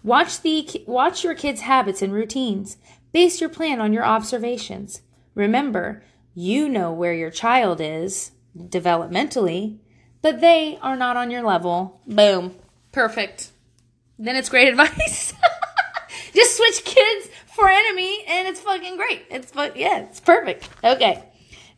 [0.04, 2.76] Watch the watch your kids' habits and routines.
[3.12, 5.02] Base your plan on your observations.
[5.34, 6.02] Remember,
[6.34, 9.78] you know where your child is developmentally,
[10.20, 12.00] but they are not on your level.
[12.06, 12.54] Boom.
[12.90, 13.50] Perfect.
[14.18, 15.34] Then it's great advice.
[16.34, 19.26] Just switch kids for enemy and it's fucking great.
[19.30, 20.68] It's but yeah, it's perfect.
[20.82, 21.22] Okay.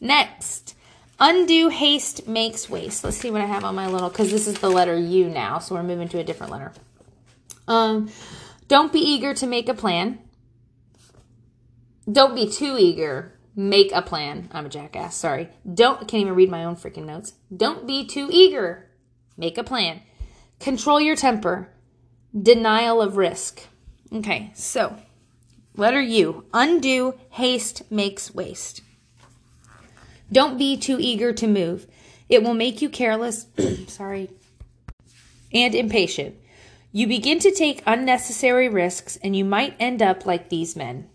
[0.01, 0.77] Next.
[1.21, 3.05] undue haste makes waste.
[3.05, 5.59] Let's see what I have on my little cuz this is the letter U now,
[5.59, 6.73] so we're moving to a different letter.
[7.69, 8.11] Um
[8.69, 10.19] don't be eager to make a plan.
[12.11, 13.33] Don't be too eager.
[13.57, 14.49] Make a plan.
[14.53, 15.17] I'm a jackass.
[15.17, 15.49] Sorry.
[15.73, 17.35] Don't can't even read my own freaking notes.
[17.55, 18.91] Don't be too eager.
[19.37, 20.01] Make a plan.
[20.61, 21.69] Control your temper.
[22.37, 23.63] Denial of risk.
[24.13, 24.97] Okay, so
[25.77, 26.45] letter U.
[26.53, 28.83] undue, haste makes waste.
[30.31, 31.87] Don't be too eager to move.
[32.29, 33.47] It will make you careless,
[33.89, 34.31] sorry,
[35.53, 36.37] and impatient.
[36.93, 41.09] You begin to take unnecessary risks and you might end up like these men.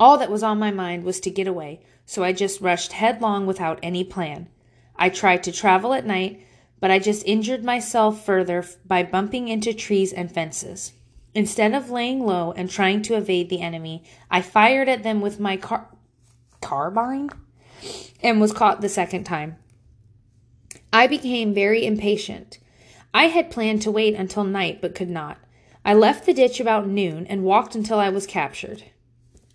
[0.00, 3.46] All that was on my mind was to get away, so I just rushed headlong
[3.46, 4.48] without any plan.
[4.96, 6.40] I tried to travel at night,
[6.80, 10.92] but I just injured myself further by bumping into trees and fences.
[11.34, 15.40] Instead of laying low and trying to evade the enemy, I fired at them with
[15.40, 15.88] my car-
[16.60, 17.30] carbine
[18.22, 19.56] and was caught the second time.
[20.92, 22.58] I became very impatient.
[23.12, 25.38] I had planned to wait until night, but could not.
[25.84, 28.84] I left the ditch about noon and walked until I was captured.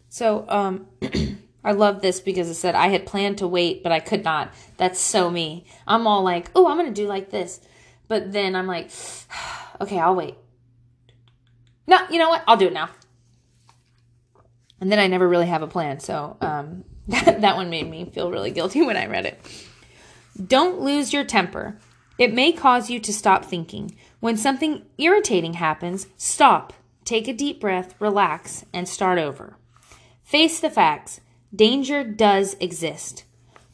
[0.10, 0.88] So, um,
[1.63, 4.54] I love this because it said I had planned to wait, but I could not.
[4.78, 5.65] That's so me.
[5.88, 7.62] I'm all like, oh, I'm going to do like this.
[8.08, 8.92] But then I'm like,
[9.82, 10.36] okay, I'll wait.
[11.89, 12.43] No, you know what?
[12.47, 12.91] I'll do it now.
[14.80, 15.99] And then I never really have a plan.
[15.99, 19.39] So, um, that, that one made me feel really guilty when I read it.
[20.47, 21.80] Don't lose your temper.
[22.19, 23.97] It may cause you to stop thinking.
[24.19, 26.73] When something irritating happens, stop,
[27.06, 29.58] take a deep breath, relax, and start over.
[30.23, 31.21] Face the facts.
[31.56, 33.23] Danger does exist.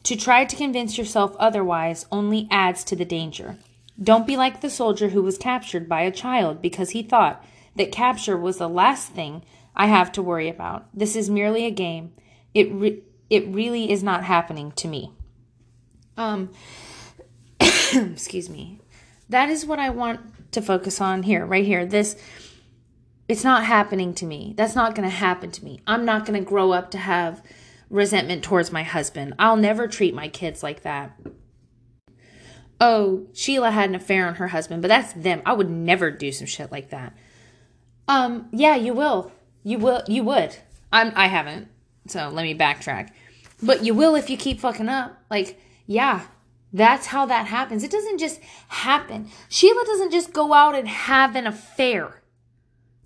[0.04, 3.58] To try to convince yourself otherwise only adds to the danger.
[4.02, 7.44] Don't be like the soldier who was captured by a child because he thought
[7.76, 10.88] that capture was the last thing I have to worry about.
[10.94, 12.12] This is merely a game.
[12.54, 15.12] It re- it really is not happening to me.
[16.16, 16.50] Um
[17.60, 18.80] excuse me.
[19.28, 21.84] That is what I want to focus on here, right here.
[21.84, 22.16] This,
[23.28, 24.54] it's not happening to me.
[24.56, 25.80] That's not going to happen to me.
[25.86, 27.42] I'm not going to grow up to have
[27.90, 29.34] resentment towards my husband.
[29.38, 31.18] I'll never treat my kids like that.
[32.80, 35.42] Oh, Sheila had an affair on her husband, but that's them.
[35.46, 37.16] I would never do some shit like that.
[38.08, 39.32] Um, yeah, you will.
[39.62, 40.02] You will.
[40.06, 40.56] You would.
[40.92, 41.12] I'm.
[41.16, 41.68] I haven't.
[42.06, 43.10] So let me backtrack.
[43.62, 45.16] But you will if you keep fucking up.
[45.30, 46.26] Like, yeah,
[46.72, 47.82] that's how that happens.
[47.82, 49.28] It doesn't just happen.
[49.48, 52.22] Sheila doesn't just go out and have an affair.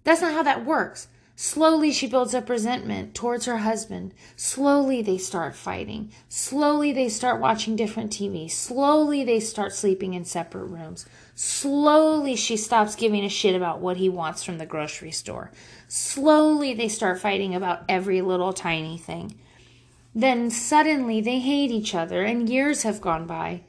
[0.04, 1.08] That's not how that works.
[1.36, 4.12] Slowly, she builds up resentment towards her husband.
[4.36, 6.12] Slowly, they start fighting.
[6.28, 8.50] Slowly, they start watching different TV.
[8.50, 11.06] Slowly, they start sleeping in separate rooms.
[11.42, 15.50] Slowly, she stops giving a shit about what he wants from the grocery store.
[15.88, 19.38] Slowly, they start fighting about every little tiny thing.
[20.14, 23.62] Then suddenly they hate each other, and years have gone by.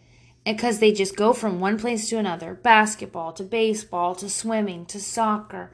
[0.45, 4.99] Because they just go from one place to another basketball to baseball to swimming to
[4.99, 5.71] soccer.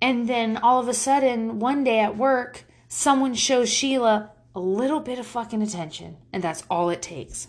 [0.00, 5.00] And then all of a sudden, one day at work, someone shows Sheila a little
[5.00, 7.48] bit of fucking attention, and that's all it takes.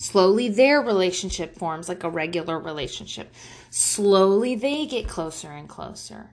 [0.00, 3.32] Slowly, their relationship forms like a regular relationship.
[3.68, 6.30] Slowly, they get closer and closer.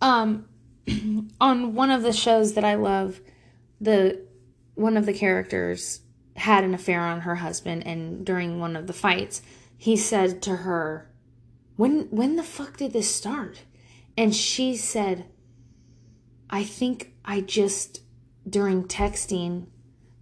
[0.00, 0.46] Um,
[1.40, 3.20] on one of the shows that I love,
[3.80, 4.24] the
[4.76, 6.02] one of the characters
[6.36, 9.42] had an affair on her husband and during one of the fights
[9.76, 11.08] he said to her
[11.76, 13.62] when when the fuck did this start
[14.16, 15.24] and she said
[16.50, 18.00] i think i just
[18.48, 19.66] during texting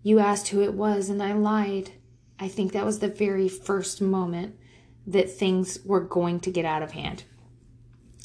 [0.02, 1.92] You asked who it was, and I lied.
[2.42, 4.56] I think that was the very first moment
[5.06, 7.22] that things were going to get out of hand.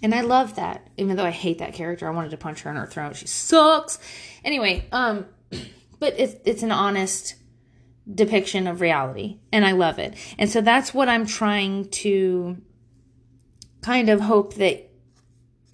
[0.02, 0.90] And I love that.
[0.98, 3.16] Even though I hate that character, I wanted to punch her in her throat.
[3.16, 4.00] She sucks.
[4.44, 5.28] Anyway, um,
[6.00, 7.36] but it's it's an honest
[8.12, 10.16] depiction of reality, and I love it.
[10.40, 12.58] And so that's what I'm trying to
[13.84, 14.90] kind of hope that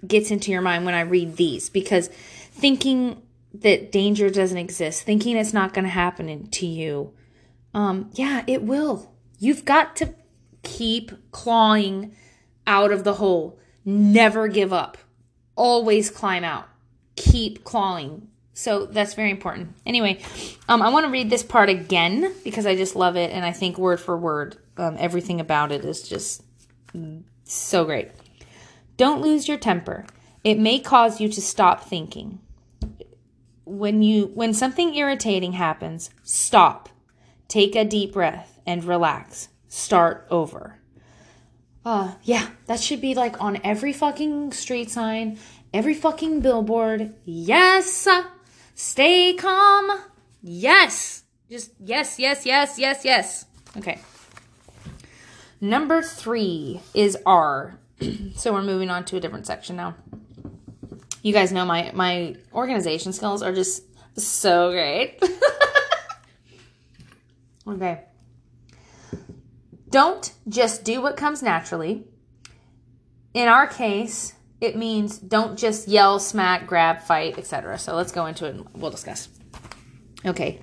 [0.06, 3.22] gets into your mind when I read these, because thinking
[3.54, 7.14] that danger doesn't exist, thinking it's not going to happen to you,
[7.74, 9.14] um, yeah, it will.
[9.40, 10.14] You've got to
[10.64, 12.16] keep clawing
[12.66, 13.60] out of the hole.
[13.86, 14.98] Never give up.
[15.56, 16.68] Always climb out.
[17.16, 18.28] Keep clawing.
[18.54, 19.74] So that's very important.
[19.86, 20.22] Anyway,
[20.70, 23.52] um, I want to read this part again because I just love it, and I
[23.52, 26.44] think word for word, um, everything about it is just
[27.44, 28.12] so great.
[28.96, 30.06] Don't lose your temper.
[30.44, 32.40] It may cause you to stop thinking.
[33.66, 36.90] When you when something irritating happens, stop.
[37.54, 39.48] Take a deep breath and relax.
[39.68, 40.80] Start over.
[41.86, 45.38] Uh, yeah, that should be like on every fucking street sign,
[45.72, 47.14] every fucking billboard.
[47.26, 48.08] Yes,
[48.74, 50.02] stay calm.
[50.42, 53.46] Yes, just yes, yes, yes, yes, yes.
[53.78, 54.00] Okay.
[55.62, 57.78] Number three is R.
[58.36, 59.94] so we're moving on to a different section now.
[61.22, 63.84] You guys know my my organization skills are just
[64.20, 65.22] so great.
[67.68, 68.06] okay.
[69.90, 72.06] Don't just do what comes naturally.
[73.34, 77.78] In our case, it means don't just yell, smack, grab, fight, etc.
[77.78, 79.28] So let's go into it and we'll discuss.
[80.26, 80.62] Okay.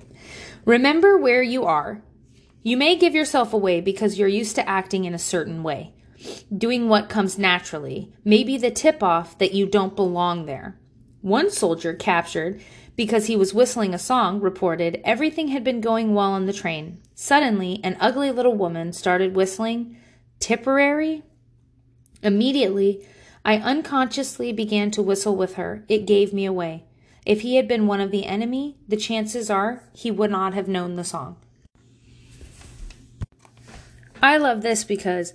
[0.65, 2.01] Remember where you are.
[2.63, 5.93] You may give yourself away because you're used to acting in a certain way.
[6.55, 10.79] Doing what comes naturally may be the tip off that you don't belong there.
[11.21, 12.61] One soldier captured
[13.01, 17.01] because he was whistling a song reported everything had been going well on the train.
[17.15, 19.97] Suddenly, an ugly little woman started whistling
[20.39, 21.23] Tipperary.
[22.21, 23.03] Immediately,
[23.43, 25.83] I unconsciously began to whistle with her.
[25.89, 26.85] It gave me away.
[27.25, 30.67] If he had been one of the enemy, the chances are he would not have
[30.67, 31.37] known the song.
[34.21, 35.33] I love this because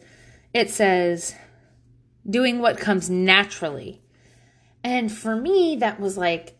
[0.54, 1.34] it says,
[2.30, 4.02] doing what comes naturally.
[4.84, 6.55] And for me, that was like,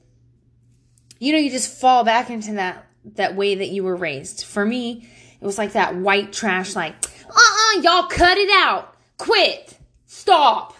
[1.19, 4.45] you know, you just fall back into that that way that you were raised.
[4.45, 5.09] For me,
[5.41, 6.95] it was like that white trash, like,
[7.29, 8.97] uh-uh, y'all cut it out.
[9.17, 9.79] Quit.
[10.07, 10.77] Stop.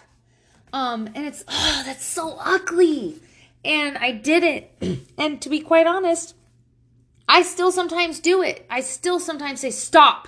[0.73, 3.19] Um, and it's, oh, that's so ugly.
[3.63, 5.05] And I did it.
[5.17, 6.35] and to be quite honest,
[7.29, 8.65] I still sometimes do it.
[8.69, 10.27] I still sometimes say stop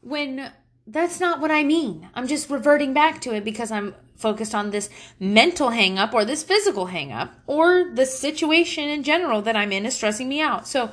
[0.00, 0.52] when
[0.86, 2.08] that's not what I mean.
[2.14, 4.88] I'm just reverting back to it because I'm focused on this
[5.20, 9.94] mental hangup or this physical hangup or the situation in general that I'm in is
[9.94, 10.66] stressing me out.
[10.66, 10.90] So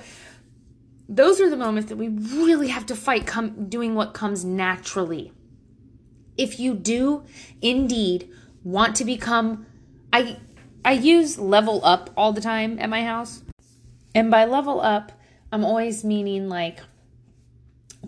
[1.08, 5.32] those are the moments that we really have to fight come doing what comes naturally.
[6.38, 7.24] If you do
[7.62, 8.30] indeed
[8.63, 9.65] want to become
[10.12, 10.38] I
[10.84, 13.44] I use level up all the time at my house.
[14.15, 15.12] And by level up,
[15.52, 16.80] I'm always meaning like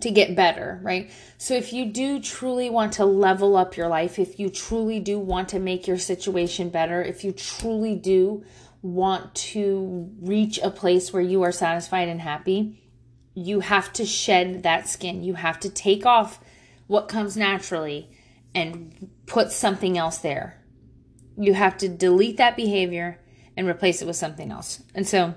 [0.00, 1.10] to get better, right?
[1.38, 5.18] So if you do truly want to level up your life, if you truly do
[5.18, 8.44] want to make your situation better, if you truly do
[8.80, 12.82] want to reach a place where you are satisfied and happy,
[13.34, 15.22] you have to shed that skin.
[15.22, 16.40] You have to take off
[16.86, 18.10] what comes naturally
[18.54, 20.58] and put something else there.
[21.36, 23.18] You have to delete that behavior
[23.56, 24.82] and replace it with something else.
[24.94, 25.34] And so,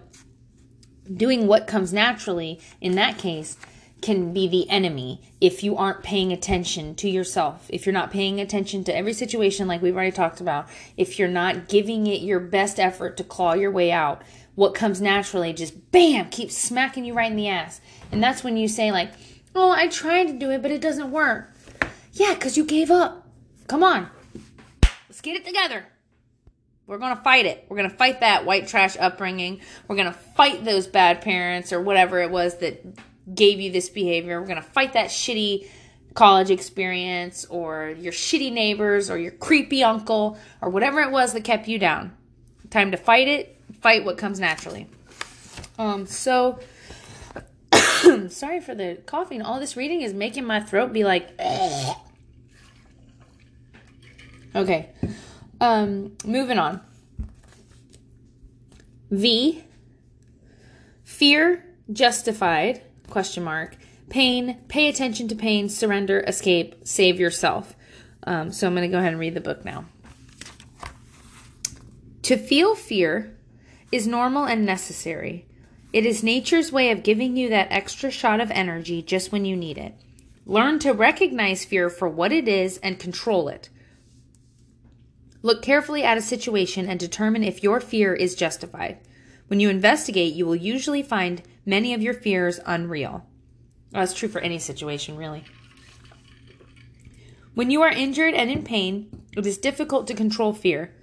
[1.14, 3.58] doing what comes naturally in that case
[4.06, 7.66] can be the enemy if you aren't paying attention to yourself.
[7.70, 11.28] If you're not paying attention to every situation, like we've already talked about, if you're
[11.28, 14.22] not giving it your best effort to claw your way out,
[14.54, 17.82] what comes naturally just bam keeps smacking you right in the ass.
[18.12, 19.12] And that's when you say like
[19.56, 21.52] oh i tried to do it but it doesn't work.
[22.14, 23.28] Yeah because you gave up.
[23.66, 24.08] Come on.
[25.10, 25.84] Let's get it together.
[26.86, 27.66] We're gonna fight it.
[27.70, 29.62] We're gonna fight that white trash upbringing.
[29.88, 32.86] We're gonna fight those bad parents or whatever it was that
[33.34, 35.68] gave you this behavior we're gonna fight that shitty
[36.14, 41.44] college experience or your shitty neighbors or your creepy uncle or whatever it was that
[41.44, 42.16] kept you down
[42.70, 43.56] time to fight it
[43.86, 44.88] fight what comes naturally.
[45.78, 46.60] Um, so
[48.30, 49.42] sorry for the coughing.
[49.42, 51.30] All this reading is making my throat be like.
[51.40, 51.98] Ugh.
[54.56, 54.88] Okay.
[55.60, 56.80] Um, moving on.
[59.12, 59.66] V.
[61.04, 63.78] Fear justified question mark
[64.10, 67.76] pain pay attention to pain surrender escape save yourself
[68.28, 69.86] um, so i'm going to go ahead and read the book now
[72.26, 73.38] to feel fear
[73.92, 75.46] is normal and necessary.
[75.94, 79.56] It is nature's way of giving you that extra shot of energy just when you
[79.56, 79.94] need it.
[80.44, 83.70] Learn to recognize fear for what it is and control it.
[85.44, 88.98] Look carefully at a situation and determine if your fear is justified.
[89.48, 93.26] When you investigate, you will usually find many of your fears unreal.
[93.92, 95.46] Well, that's true for any situation, really.
[97.54, 100.94] When you are injured and in pain, it is difficult to control fear.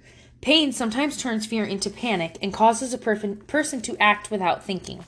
[0.41, 5.03] Pain sometimes turns fear into panic and causes a per- person to act without thinking.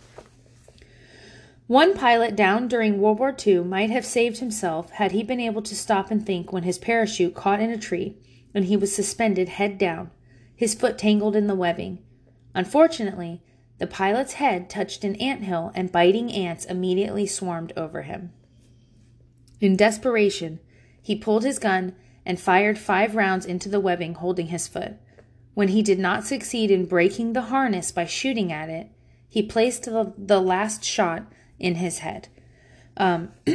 [1.67, 5.63] One pilot down during World War II might have saved himself had he been able
[5.63, 8.17] to stop and think when his parachute caught in a tree
[8.53, 10.11] and he was suspended head down,
[10.55, 12.05] his foot tangled in the webbing.
[12.56, 13.41] Unfortunately,
[13.78, 18.32] the pilot's head touched an ant hill and biting ants immediately swarmed over him.
[19.60, 20.60] In desperation,
[21.01, 21.93] he pulled his gun
[22.26, 24.93] and fired five rounds into the webbing holding his foot.
[25.53, 28.89] When he did not succeed in breaking the harness by shooting at it,
[29.28, 31.26] he placed the, the last shot
[31.60, 32.30] in his head.
[32.95, 33.34] Um,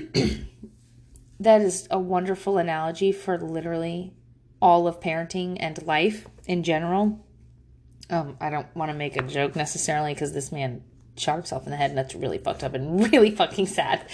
[1.41, 4.13] that is a wonderful analogy for literally
[4.61, 7.25] all of parenting and life in general.
[8.11, 10.83] Um, I don't want to make a joke necessarily because this man
[11.17, 14.07] shot himself in the head and that's really fucked up and really fucking sad.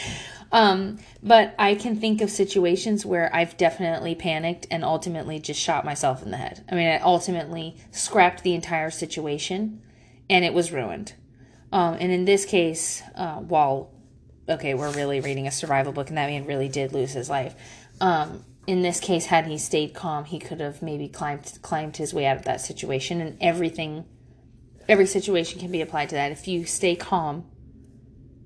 [0.53, 5.85] Um, but I can think of situations where I've definitely panicked and ultimately just shot
[5.85, 6.65] myself in the head.
[6.71, 9.83] I mean, I ultimately scrapped the entire situation
[10.31, 11.15] and it was ruined.
[11.73, 13.91] Um, and in this case, uh, while,
[14.49, 17.55] okay, we're really reading a survival book and that man really did lose his life.
[18.01, 22.13] Um, in this case, had he stayed calm, he could have maybe climbed climbed his
[22.13, 24.05] way out of that situation and everything
[24.89, 26.33] every situation can be applied to that.
[26.33, 27.45] If you stay calm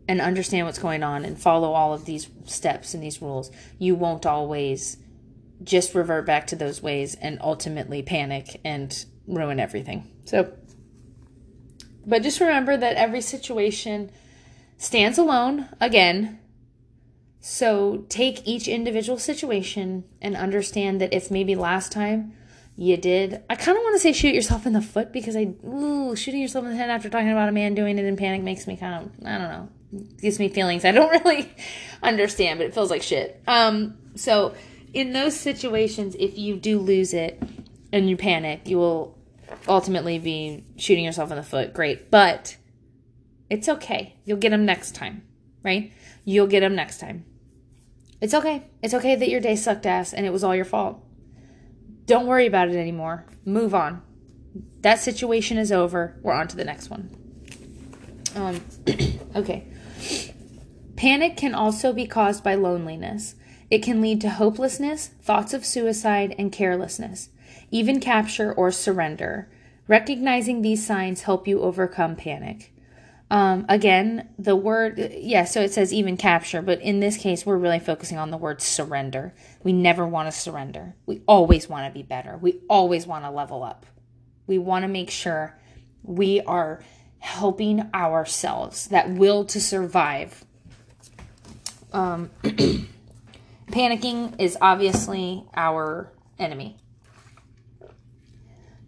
[0.09, 3.95] and understand what's going on and follow all of these steps and these rules, you
[3.95, 4.97] won't always
[5.63, 10.11] just revert back to those ways and ultimately panic and ruin everything.
[10.25, 10.53] So,
[12.07, 14.11] but just remember that every situation
[14.79, 16.40] stands alone again.
[17.41, 22.35] So take each individual situation and understand that if maybe last time
[22.81, 23.43] you did.
[23.51, 26.41] I kind of want to say shoot yourself in the foot because I, ooh, shooting
[26.41, 28.77] yourself in the head after talking about a man doing it in panic makes me
[28.77, 29.69] kind of, I don't know,
[30.19, 31.53] gives me feelings I don't really
[32.03, 33.43] understand, but it feels like shit.
[33.47, 34.55] Um, so
[34.95, 37.43] in those situations, if you do lose it
[37.93, 39.19] and you panic, you will
[39.69, 41.75] ultimately be shooting yourself in the foot.
[41.75, 42.11] Great.
[42.11, 42.57] But
[43.51, 44.17] it's okay.
[44.25, 45.23] You'll get them next time,
[45.63, 45.93] right?
[46.25, 47.27] You'll get them next time.
[48.21, 48.65] It's okay.
[48.83, 51.03] It's okay that your day sucked ass and it was all your fault.
[52.05, 53.25] Don't worry about it anymore.
[53.45, 54.03] Move on.
[54.81, 56.19] That situation is over.
[56.23, 57.11] We're on to the next one.
[58.35, 58.61] Um,
[59.37, 59.67] okay.
[60.97, 63.37] Panic can also be caused by loneliness.
[63.71, 67.31] It can lead to hopelessness, thoughts of suicide, and carelessness,
[67.71, 69.49] even capture or surrender.
[69.87, 72.73] Recognizing these signs help you overcome panic.
[73.31, 77.57] Um, again, the word, yeah, so it says even capture, but in this case, we're
[77.57, 79.33] really focusing on the word surrender.
[79.63, 80.97] We never want to surrender.
[81.07, 82.37] We always want to be better.
[82.37, 83.87] We always want to level up.
[84.49, 85.57] We want to make sure
[86.03, 86.83] we are
[87.21, 90.45] helping ourselves, that will to survive.
[91.93, 92.31] Um,
[93.71, 96.79] panicking is obviously our enemy.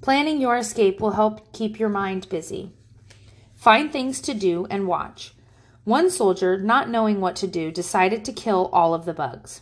[0.01, 2.73] Planning your escape will help keep your mind busy.
[3.63, 5.37] Find things to do and watch.
[5.85, 9.61] One soldier, not knowing what to do, decided to kill all of the bugs.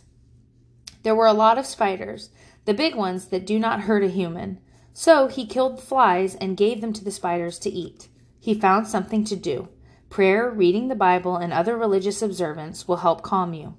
[1.03, 2.31] There were a lot of spiders,
[2.65, 4.59] the big ones that do not hurt a human.
[4.91, 8.07] So he killed the flies and gave them to the spiders to eat.
[8.39, 9.69] He found something to do.
[10.09, 13.75] Prayer, reading the Bible, and other religious observance will help calm you.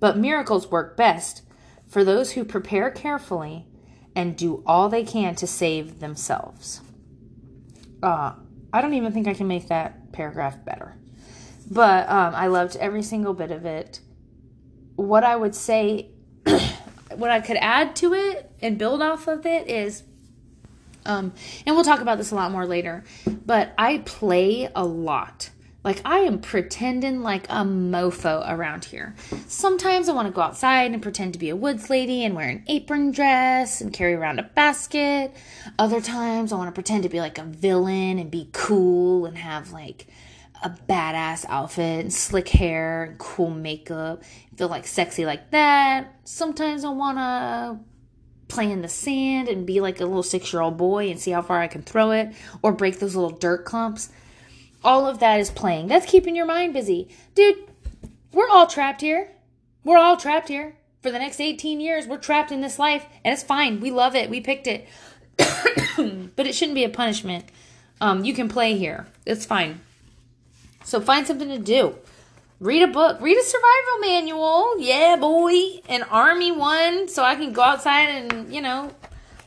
[0.00, 1.42] But miracles work best
[1.86, 3.66] for those who prepare carefully
[4.14, 6.80] and do all they can to save themselves.
[8.02, 8.36] Uh,
[8.76, 10.94] I don't even think I can make that paragraph better.
[11.70, 14.00] But um, I loved every single bit of it.
[14.96, 16.10] What I would say,
[17.16, 20.02] what I could add to it and build off of it is,
[21.06, 21.32] um,
[21.66, 23.04] and we'll talk about this a lot more later,
[23.46, 25.50] but I play a lot.
[25.86, 29.14] Like I am pretending like a mofo around here.
[29.46, 32.48] Sometimes I want to go outside and pretend to be a woods lady and wear
[32.48, 35.32] an apron dress and carry around a basket.
[35.78, 39.38] Other times I want to pretend to be like a villain and be cool and
[39.38, 40.08] have like
[40.64, 44.24] a badass outfit and slick hair and cool makeup.
[44.56, 46.16] Feel like sexy like that.
[46.24, 47.78] Sometimes I want to
[48.52, 51.30] play in the sand and be like a little six year old boy and see
[51.30, 54.10] how far I can throw it or break those little dirt clumps
[54.86, 55.88] all of that is playing.
[55.88, 57.08] That's keeping your mind busy.
[57.34, 57.58] Dude,
[58.32, 59.32] we're all trapped here.
[59.84, 60.76] We're all trapped here.
[61.02, 63.80] For the next 18 years, we're trapped in this life, and it's fine.
[63.80, 64.30] We love it.
[64.30, 64.88] We picked it.
[65.36, 67.44] but it shouldn't be a punishment.
[68.00, 69.06] Um, you can play here.
[69.24, 69.80] It's fine.
[70.84, 71.96] So find something to do.
[72.58, 73.20] Read a book.
[73.20, 74.78] Read a survival manual.
[74.78, 75.52] Yeah, boy.
[75.88, 78.92] An army one so I can go outside and, you know,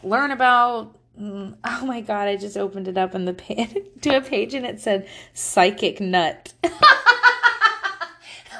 [0.04, 4.18] learn about Mm, oh my god, I just opened it up in the page to
[4.18, 6.54] a page and it said psychic nut.
[6.64, 6.70] oh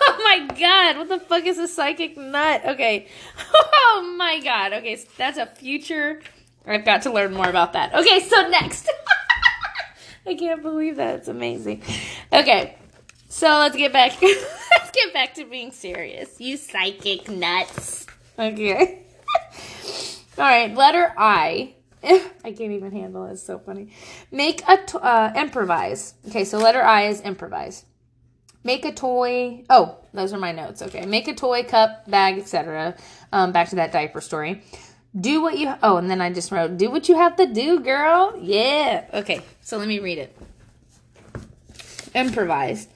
[0.02, 2.62] my god, what the fuck is a psychic nut?
[2.66, 3.08] Okay.
[3.92, 4.72] Oh my god.
[4.74, 6.22] Okay, so that's a future
[6.66, 7.94] I've got to learn more about that.
[7.96, 8.88] Okay, so next.
[10.28, 11.16] I can't believe that.
[11.16, 11.82] It's amazing.
[12.32, 12.78] Okay.
[13.30, 16.40] So let's get back let's get back to being serious.
[16.40, 18.06] You psychic nuts.
[18.38, 19.06] Okay.
[20.38, 21.74] All right, letter I.
[22.04, 23.34] I can't even handle it.
[23.34, 23.92] It's so funny.
[24.32, 26.14] Make a uh, improvise.
[26.30, 27.86] Okay, so letter I is improvise.
[28.64, 29.64] Make a toy.
[29.70, 30.82] Oh, those are my notes.
[30.82, 32.96] Okay, make a toy, cup, bag, etc.
[33.32, 34.64] Um, back to that diaper story.
[35.20, 35.74] Do what you.
[35.82, 38.38] Oh, and then I just wrote, do what you have to do, girl.
[38.40, 39.06] Yeah.
[39.14, 40.38] Okay, so let me read it.
[42.14, 42.88] Improvise.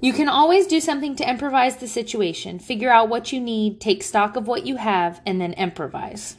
[0.00, 2.58] You can always do something to improvise the situation.
[2.58, 6.36] Figure out what you need, take stock of what you have, and then improvise.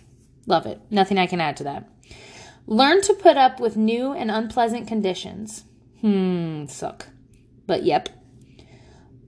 [0.47, 0.81] Love it.
[0.89, 1.87] Nothing I can add to that.
[2.65, 5.65] Learn to put up with new and unpleasant conditions.
[6.01, 7.07] Hmm, suck.
[7.67, 8.09] But yep.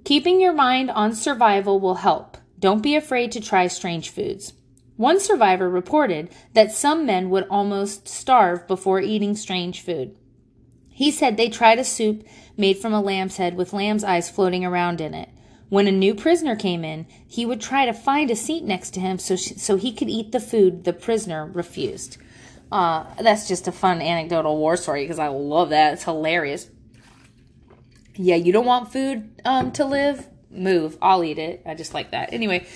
[0.05, 2.37] Keeping your mind on survival will help.
[2.57, 4.53] Don't be afraid to try strange foods.
[4.95, 10.15] One survivor reported that some men would almost starve before eating strange food.
[10.89, 12.25] He said they tried a soup
[12.57, 15.29] made from a lamb's head with lamb's eyes floating around in it.
[15.69, 18.99] When a new prisoner came in, he would try to find a seat next to
[18.99, 22.17] him so, she, so he could eat the food the prisoner refused.
[22.71, 25.93] Uh, that's just a fun anecdotal war story because I love that.
[25.93, 26.69] It's hilarious.
[28.15, 30.27] Yeah, you don't want food um, to live?
[30.51, 30.97] Move.
[31.01, 31.61] I'll eat it.
[31.65, 32.33] I just like that.
[32.33, 32.67] Anyway,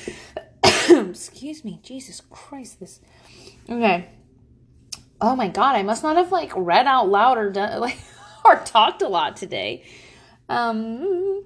[0.89, 1.79] excuse me.
[1.83, 3.01] Jesus Christ, this.
[3.69, 4.09] Okay.
[5.19, 7.97] Oh my God, I must not have like read out loud or done like
[8.45, 9.83] or talked a lot today.
[10.49, 11.43] Um,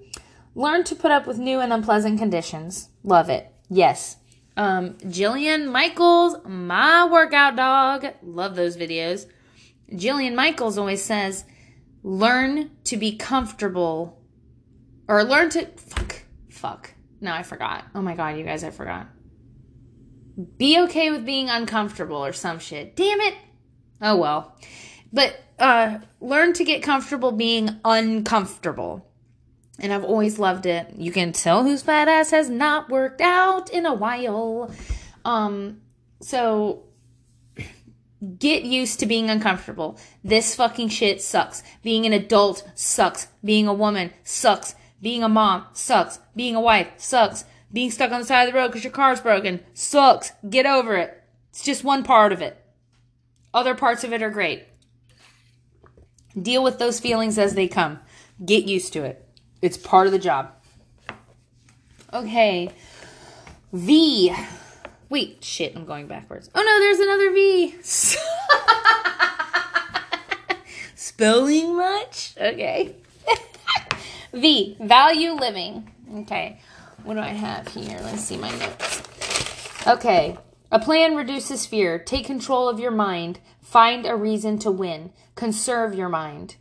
[0.58, 2.89] learn to put up with new and unpleasant conditions.
[3.03, 3.53] Love it.
[3.70, 4.18] Yes.
[4.58, 8.08] Um, Jillian Michaels, my workout dog.
[8.24, 9.28] Love those videos.
[9.91, 11.45] Jillian Michaels always says,
[12.01, 14.20] learn to be comfortable
[15.08, 16.91] or learn to fuck fuck.
[17.22, 17.86] No, I forgot.
[17.93, 19.08] Oh my god, you guys, I forgot.
[20.58, 22.95] Be okay with being uncomfortable or some shit.
[22.95, 23.36] Damn it.
[24.01, 24.58] Oh well.
[25.14, 29.08] But uh learn to get comfortable being uncomfortable.
[29.80, 30.93] And I've always loved it.
[30.95, 34.71] You can tell whose fat ass has not worked out in a while.
[35.23, 35.82] Um
[36.19, 36.84] so
[38.39, 39.99] get used to being uncomfortable.
[40.23, 41.63] This fucking shit sucks.
[41.84, 43.28] Being an adult sucks.
[43.43, 44.75] Being a woman sucks.
[45.01, 46.19] Being a mom sucks.
[46.36, 47.45] Being a wife sucks.
[47.71, 50.32] Being stuck on the side of the road because your car's broken sucks.
[50.49, 51.21] Get over it.
[51.49, 52.63] It's just one part of it.
[53.53, 54.65] Other parts of it are great.
[56.39, 57.99] Deal with those feelings as they come.
[58.43, 59.26] Get used to it.
[59.62, 60.51] It's part of the job.
[62.14, 62.72] Okay.
[63.74, 64.34] V.
[65.10, 66.49] Wait, shit, I'm going backwards.
[66.53, 67.76] Oh no, there's another V.
[70.95, 72.36] Spelling much?
[72.38, 72.95] Okay.
[74.34, 74.78] v.
[74.80, 75.91] Value living.
[76.20, 76.60] Okay.
[77.03, 77.99] What do I have here?
[78.01, 79.01] Let's see my notes.
[79.88, 80.38] Okay.
[80.72, 81.97] A plan reduces fear.
[81.97, 83.39] Take control of your mind.
[83.62, 85.14] Find a reason to win.
[85.36, 86.58] Conserve your mind.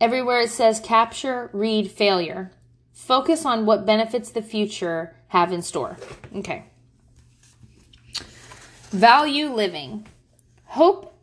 [0.00, 2.52] Everywhere it says capture, read failure.
[2.92, 5.96] Focus on what benefits the future have in store.
[6.34, 6.64] Okay.
[8.90, 10.06] Value living.
[10.64, 11.14] Hope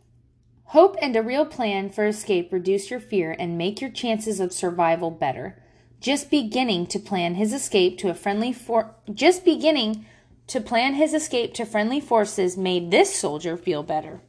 [0.70, 4.52] Hope and a real plan for escape reduce your fear and make your chances of
[4.52, 5.62] survival better.
[6.02, 10.06] Just beginning to plan his escape to a friendly for just beginning
[10.48, 14.22] to plan his escape to friendly forces made this soldier feel better.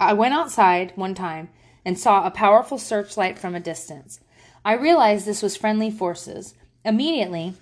[0.00, 1.50] I went outside one time
[1.86, 4.18] and saw a powerful searchlight from a distance.
[4.64, 6.54] I realized this was friendly forces.
[6.84, 7.54] Immediately,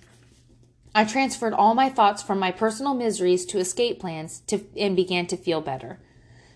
[0.95, 5.27] I transferred all my thoughts from my personal miseries to escape plans to, and began
[5.27, 5.99] to feel better.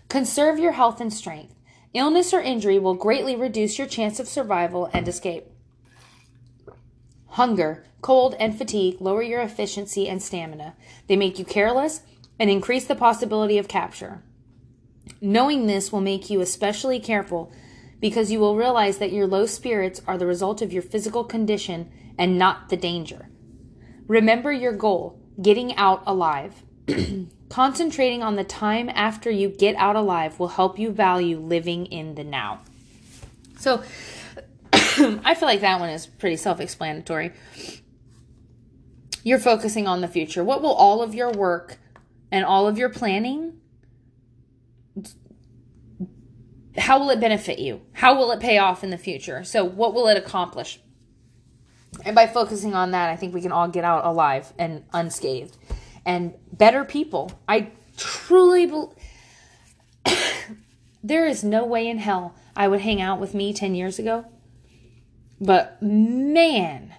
[0.08, 1.54] Conserve your health and strength.
[1.94, 5.44] Illness or injury will greatly reduce your chance of survival and escape.
[7.28, 10.74] Hunger, cold, and fatigue lower your efficiency and stamina.
[11.06, 12.00] They make you careless
[12.40, 14.22] and increase the possibility of capture.
[15.20, 17.52] Knowing this will make you especially careful
[18.00, 21.90] because you will realize that your low spirits are the result of your physical condition
[22.18, 23.28] and not the danger.
[24.06, 26.62] Remember your goal getting out alive.
[27.48, 32.14] Concentrating on the time after you get out alive will help you value living in
[32.14, 32.60] the now.
[33.58, 33.82] So,
[34.72, 37.32] I feel like that one is pretty self explanatory.
[39.22, 40.42] You're focusing on the future.
[40.42, 41.78] What will all of your work
[42.32, 43.59] and all of your planning
[46.78, 47.82] how will it benefit you?
[47.92, 49.44] How will it pay off in the future?
[49.44, 50.80] So, what will it accomplish?
[52.04, 55.56] And by focusing on that, I think we can all get out alive and unscathed
[56.06, 57.32] and better people.
[57.48, 58.94] I truly believe
[61.02, 64.24] there is no way in hell I would hang out with me 10 years ago.
[65.40, 66.94] But man,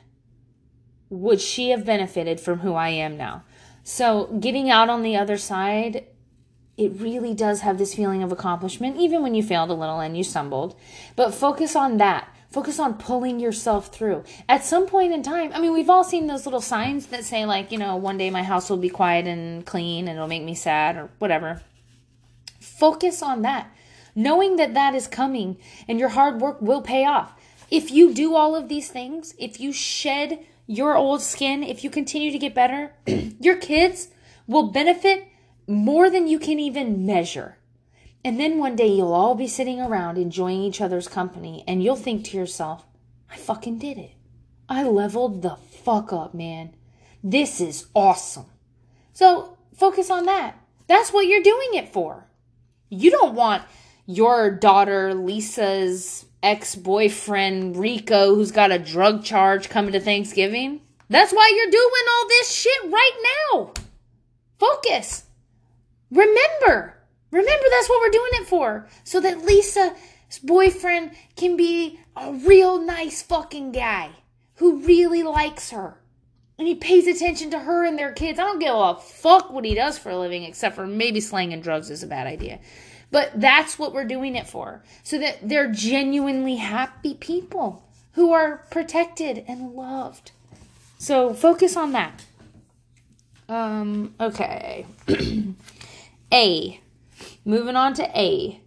[1.11, 3.43] would she have benefited from who I am now.
[3.83, 6.05] So, getting out on the other side
[6.81, 10.17] it really does have this feeling of accomplishment, even when you failed a little and
[10.17, 10.75] you stumbled.
[11.15, 12.27] But focus on that.
[12.49, 14.23] Focus on pulling yourself through.
[14.49, 17.45] At some point in time, I mean, we've all seen those little signs that say,
[17.45, 20.41] like, you know, one day my house will be quiet and clean and it'll make
[20.41, 21.61] me sad or whatever.
[22.59, 23.71] Focus on that,
[24.15, 25.57] knowing that that is coming
[25.87, 27.31] and your hard work will pay off.
[27.69, 31.91] If you do all of these things, if you shed your old skin, if you
[31.91, 34.07] continue to get better, your kids
[34.47, 35.30] will benefit
[35.67, 37.57] more than you can even measure.
[38.23, 41.95] And then one day you'll all be sitting around enjoying each other's company, and you'll
[41.95, 42.85] think to yourself,
[43.29, 44.11] I fucking did it.
[44.69, 46.75] I leveled the fuck up, man.
[47.23, 48.45] This is awesome.
[49.13, 50.55] So focus on that.
[50.87, 52.27] That's what you're doing it for.
[52.89, 53.63] You don't want
[54.05, 60.81] your daughter Lisa's ex boyfriend Rico, who's got a drug charge, coming to Thanksgiving.
[61.09, 63.73] That's why you're doing all this shit right now.
[64.59, 65.23] Focus.
[66.11, 66.97] Remember,
[67.31, 68.87] remember that's what we're doing it for.
[69.03, 74.11] So that Lisa's boyfriend can be a real nice fucking guy
[74.55, 75.97] who really likes her.
[76.59, 78.37] And he pays attention to her and their kids.
[78.37, 81.61] I don't give a fuck what he does for a living, except for maybe slanging
[81.61, 82.59] drugs is a bad idea.
[83.09, 84.83] But that's what we're doing it for.
[85.01, 87.83] So that they're genuinely happy people
[88.13, 90.31] who are protected and loved.
[90.99, 92.25] So focus on that.
[93.49, 94.85] Um, okay.
[96.33, 96.79] A.
[97.43, 98.61] Moving on to A.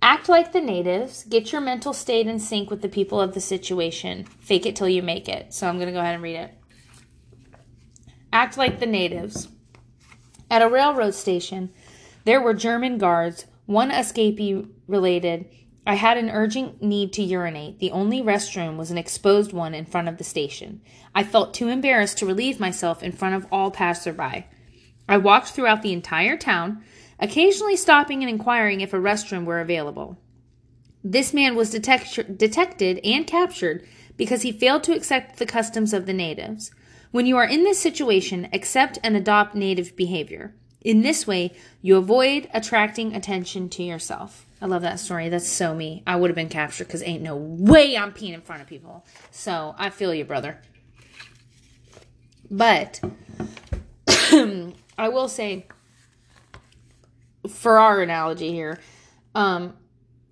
[0.00, 1.24] Act like the natives.
[1.24, 4.24] Get your mental state in sync with the people of the situation.
[4.40, 5.52] Fake it till you make it.
[5.52, 6.54] So I'm going to go ahead and read it.
[8.32, 9.48] Act like the natives.
[10.50, 11.70] At a railroad station,
[12.24, 15.46] there were German guards, one escapee related.
[15.86, 17.78] I had an urgent need to urinate.
[17.78, 20.82] The only restroom was an exposed one in front of the station.
[21.14, 24.46] I felt too embarrassed to relieve myself in front of all passerby.
[25.08, 26.84] I walked throughout the entire town,
[27.20, 30.18] occasionally stopping and inquiring if a restroom were available.
[31.04, 36.06] This man was detect- detected and captured because he failed to accept the customs of
[36.06, 36.70] the natives.
[37.10, 40.54] When you are in this situation, accept and adopt native behavior.
[40.82, 44.46] In this way, you avoid attracting attention to yourself.
[44.60, 45.28] I love that story.
[45.28, 46.02] That's so me.
[46.06, 49.06] I would have been captured because ain't no way I'm peeing in front of people.
[49.30, 50.60] So I feel you, brother.
[52.50, 53.00] But
[54.08, 55.66] I will say,
[57.48, 58.78] for our analogy here,
[59.34, 59.74] um,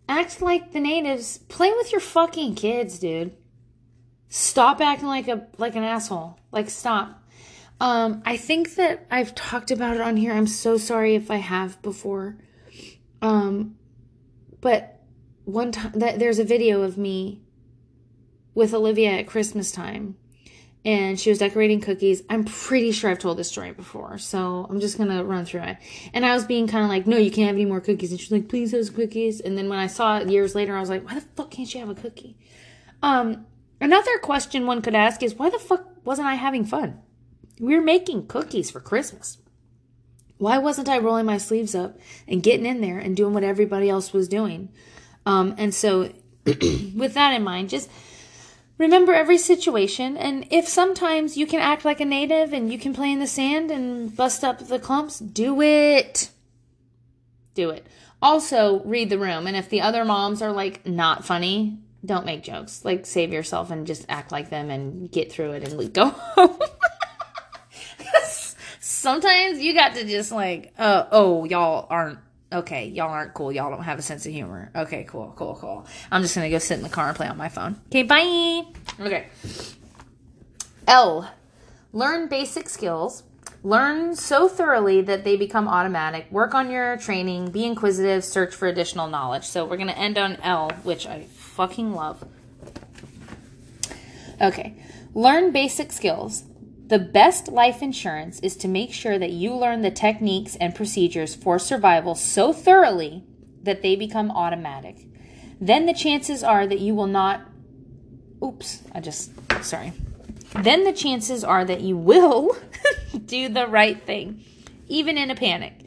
[0.09, 1.39] act like the natives.
[1.39, 3.37] Play with your fucking kids, dude.
[4.29, 6.39] Stop acting like a like an asshole.
[6.53, 7.23] Like stop.
[7.81, 10.33] Um, I think that I've talked about it on here.
[10.33, 12.37] I'm so sorry if I have before.
[13.21, 13.77] Um,
[14.61, 15.03] but
[15.45, 17.43] one time that there's a video of me
[18.55, 20.17] with Olivia at Christmas time
[20.87, 22.23] and she was decorating cookies.
[22.31, 25.79] I'm pretty sure I've told this story before, so I'm just gonna run through it.
[26.15, 28.21] And I was being kind of like, "No, you can't have any more cookies." And
[28.21, 30.89] she's like, "Please have cookies." And then when I saw it years later, I was
[30.89, 32.37] like, "Why the fuck can't she have a cookie?"
[33.03, 33.47] Um,
[33.81, 37.01] another question one could ask is, "Why the fuck wasn't I having fun?
[37.61, 39.39] We were making cookies for Christmas.
[40.39, 43.91] Why wasn't I rolling my sleeves up and getting in there and doing what everybody
[43.91, 44.69] else was doing?"
[45.25, 46.13] Um, and so,
[46.45, 47.91] with that in mind, just
[48.79, 52.93] Remember every situation, and if sometimes you can act like a native and you can
[52.93, 56.31] play in the sand and bust up the clumps, do it.
[57.55, 57.87] Do it.
[58.21, 62.43] Also, read the room, and if the other moms are like not funny, don't make
[62.43, 62.85] jokes.
[62.85, 66.59] Like, save yourself and just act like them and get through it and go home.
[68.81, 72.19] sometimes you got to just like, uh, oh, y'all aren't
[72.53, 73.51] Okay, y'all aren't cool.
[73.51, 74.71] Y'all don't have a sense of humor.
[74.75, 75.87] Okay, cool, cool, cool.
[76.13, 77.81] I'm just gonna go sit in the car and play on my phone.
[77.89, 78.63] Okay, bye.
[79.01, 79.27] Okay.
[80.87, 81.31] L.
[81.93, 83.25] Learn basic skills.
[83.65, 86.31] Learn so thoroughly that they become automatic.
[86.31, 87.51] Work on your training.
[87.51, 88.25] Be inquisitive.
[88.25, 89.45] Search for additional knowledge.
[89.45, 92.23] So we're gonna end on L, which I fucking love.
[94.41, 94.75] Okay.
[95.15, 96.45] Learn basic skills.
[96.87, 101.35] The best life insurance is to make sure that you learn the techniques and procedures
[101.35, 103.25] for survival so thoroughly
[103.65, 105.09] that they become automatic.
[105.61, 107.43] Then the chances are that you will not.
[108.45, 109.33] Oops, I just.
[109.65, 109.95] Sorry.
[110.55, 112.57] Then the chances are that you will
[113.25, 114.45] do the right thing,
[114.87, 115.81] even in a panic.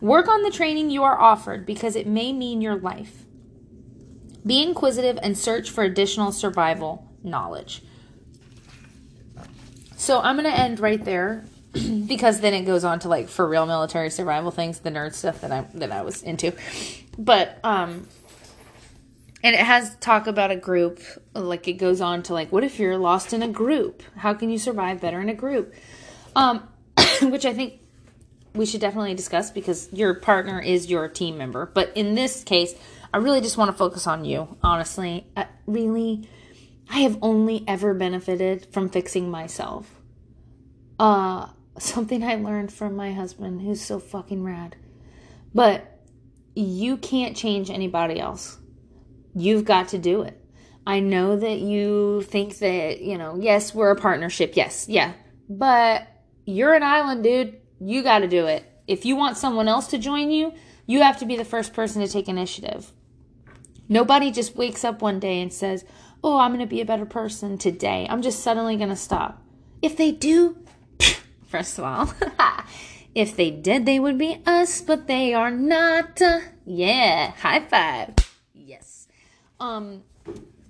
[0.00, 3.24] Work on the training you are offered because it may mean your life.
[4.46, 7.82] Be inquisitive and search for additional survival knowledge.
[10.06, 11.44] So I'm going to end right there
[12.06, 15.40] because then it goes on to like for real military survival things, the nerd stuff
[15.40, 16.52] that I that I was into.
[17.18, 18.06] But um
[19.42, 21.00] and it has talk about a group
[21.34, 24.04] like it goes on to like what if you're lost in a group?
[24.14, 25.74] How can you survive better in a group?
[26.36, 26.68] Um
[27.22, 27.80] which I think
[28.54, 31.66] we should definitely discuss because your partner is your team member.
[31.66, 32.76] But in this case,
[33.12, 35.26] I really just want to focus on you, honestly.
[35.36, 36.28] I, really
[36.88, 39.95] I have only ever benefited from fixing myself.
[40.98, 44.76] Uh something I learned from my husband who's so fucking rad.
[45.54, 46.00] But
[46.54, 48.58] you can't change anybody else.
[49.34, 50.42] You've got to do it.
[50.86, 54.56] I know that you think that, you know, yes, we're a partnership.
[54.56, 55.12] Yes, yeah.
[55.48, 56.06] But
[56.44, 57.58] you're an island, dude.
[57.80, 58.64] You got to do it.
[58.86, 60.54] If you want someone else to join you,
[60.86, 62.92] you have to be the first person to take initiative.
[63.88, 65.84] Nobody just wakes up one day and says,
[66.24, 68.06] Oh, I'm going to be a better person today.
[68.08, 69.42] I'm just suddenly going to stop.
[69.82, 70.56] If they do,
[71.48, 72.12] first of all.
[73.14, 76.20] if they did, they would be us, but they are not.
[76.64, 78.14] Yeah, high five.
[78.54, 79.08] Yes.
[79.60, 80.02] Um,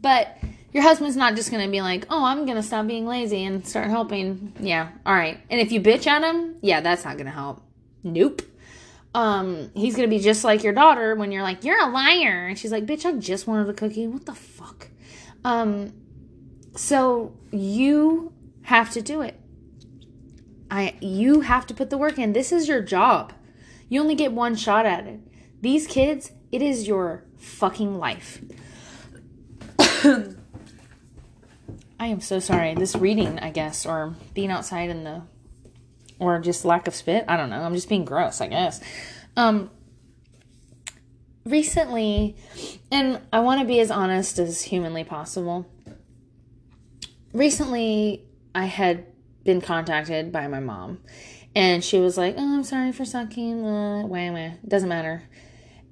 [0.00, 0.38] but
[0.72, 3.88] your husband's not just gonna be like, oh, I'm gonna stop being lazy and start
[3.88, 4.52] helping.
[4.60, 5.40] Yeah, all right.
[5.48, 7.62] And if you bitch at him, yeah, that's not gonna help.
[8.02, 8.42] Nope.
[9.14, 12.58] Um, he's gonna be just like your daughter when you're like, you're a liar, and
[12.58, 14.06] she's like, bitch, I just wanted a cookie.
[14.06, 14.88] What the fuck?
[15.44, 15.94] Um,
[16.74, 19.40] so you have to do it.
[20.70, 22.32] I you have to put the work in.
[22.32, 23.32] This is your job.
[23.88, 25.20] You only get one shot at it.
[25.60, 28.40] These kids, it is your fucking life.
[29.78, 30.34] I
[32.00, 32.74] am so sorry.
[32.74, 35.22] This reading, I guess, or being outside in the
[36.18, 37.24] or just lack of spit.
[37.28, 37.60] I don't know.
[37.60, 38.80] I'm just being gross, I guess.
[39.36, 39.70] Um
[41.44, 42.36] recently,
[42.90, 45.66] and I want to be as honest as humanly possible.
[47.32, 49.06] Recently, I had
[49.46, 50.98] been contacted by my mom.
[51.54, 53.64] And she was like, Oh, I'm sorry for sucking.
[53.64, 54.50] Uh, wah, wah.
[54.68, 55.22] Doesn't matter.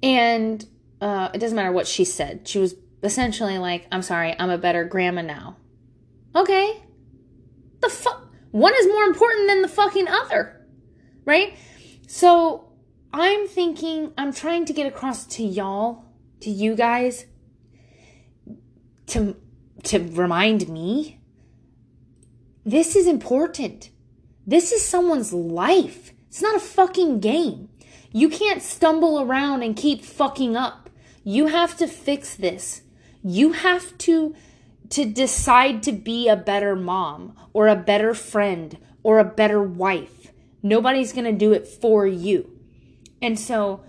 [0.03, 0.63] And
[1.01, 2.47] uh, it doesn't matter what she said.
[2.47, 5.57] She was essentially like, I'm sorry, I'm a better grandma now.
[6.35, 6.83] Okay.
[7.81, 8.27] The fuck?
[8.51, 10.65] One is more important than the fucking other.
[11.25, 11.57] Right?
[12.07, 12.71] So
[13.11, 16.05] I'm thinking, I'm trying to get across to y'all,
[16.41, 17.25] to you guys,
[19.07, 19.35] to
[19.83, 21.19] to remind me
[22.65, 23.91] this is important.
[24.47, 26.11] This is someone's life.
[26.27, 27.69] It's not a fucking game.
[28.11, 30.89] You can't stumble around and keep fucking up.
[31.23, 32.81] You have to fix this.
[33.23, 34.35] You have to
[34.89, 40.31] to decide to be a better mom or a better friend or a better wife.
[40.61, 42.51] Nobody's going to do it for you.
[43.21, 43.83] And so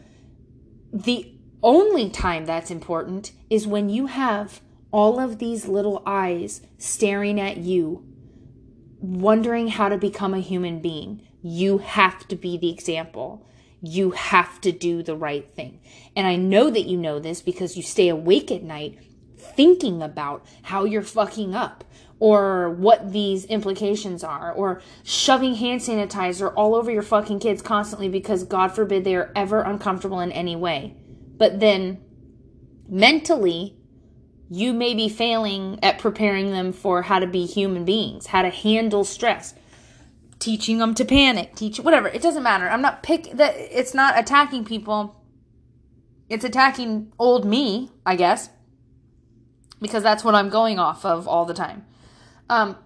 [0.92, 4.60] the only time that's important is when you have
[4.90, 8.06] all of these little eyes staring at you
[9.00, 13.46] wondering how to become a human being, you have to be the example.
[13.80, 15.80] You have to do the right thing.
[16.14, 18.98] And I know that you know this because you stay awake at night
[19.38, 21.84] thinking about how you're fucking up
[22.18, 28.08] or what these implications are or shoving hand sanitizer all over your fucking kids constantly
[28.08, 30.96] because God forbid they are ever uncomfortable in any way.
[31.36, 32.00] But then
[32.88, 33.75] mentally,
[34.48, 38.50] you may be failing at preparing them for how to be human beings, how to
[38.50, 39.54] handle stress,
[40.38, 42.08] teaching them to panic, teach whatever.
[42.08, 42.68] It doesn't matter.
[42.68, 45.22] I'm not pick that it's not attacking people.
[46.28, 48.50] It's attacking old me, I guess.
[49.80, 51.84] Because that's what I'm going off of all the time.
[52.48, 52.76] Um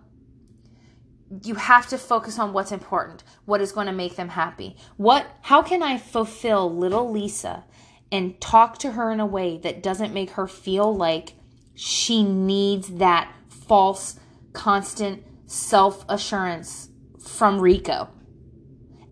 [1.44, 4.76] you have to focus on what's important, what is going to make them happy.
[4.96, 7.64] What how can I fulfill little Lisa
[8.10, 11.34] and talk to her in a way that doesn't make her feel like
[11.82, 14.20] she needs that false,
[14.52, 18.10] constant self assurance from Rico.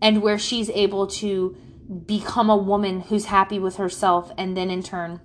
[0.03, 1.57] And where she's able to
[2.05, 5.19] become a woman who's happy with herself and then in turn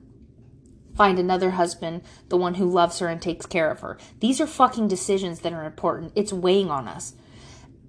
[0.97, 3.99] find another husband, the one who loves her and takes care of her.
[4.20, 6.12] These are fucking decisions that are important.
[6.14, 7.12] It's weighing on us.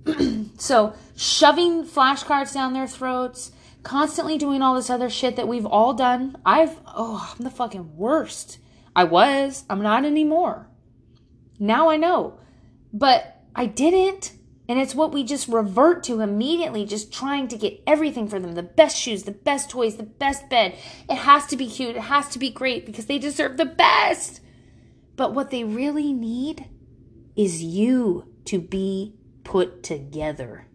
[0.58, 3.54] so, shoving flashcards down their throats,
[3.84, 6.36] constantly doing all this other shit that we've all done.
[6.46, 8.58] I've, oh, I'm the fucking worst.
[8.96, 9.66] I was.
[9.70, 10.70] I'm not anymore.
[11.60, 12.40] Now I know.
[12.94, 14.34] But I didn't.
[14.68, 18.54] And it's what we just revert to immediately, just trying to get everything for them
[18.54, 20.76] the best shoes, the best toys, the best bed.
[21.08, 21.96] It has to be cute.
[21.96, 24.42] It has to be great because they deserve the best.
[25.16, 26.68] But what they really need
[27.36, 30.68] is you to be put together.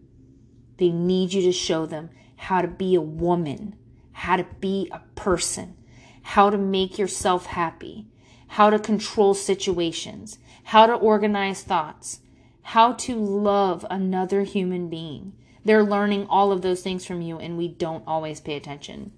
[0.77, 3.75] They need you to show them how to be a woman,
[4.13, 5.75] how to be a person,
[6.23, 8.07] how to make yourself happy,
[8.51, 12.19] how to control situations, how to organize thoughts,
[12.63, 15.31] how to love another human being.
[15.63, 19.13] They're learning all of those things from you, and we don't always pay attention.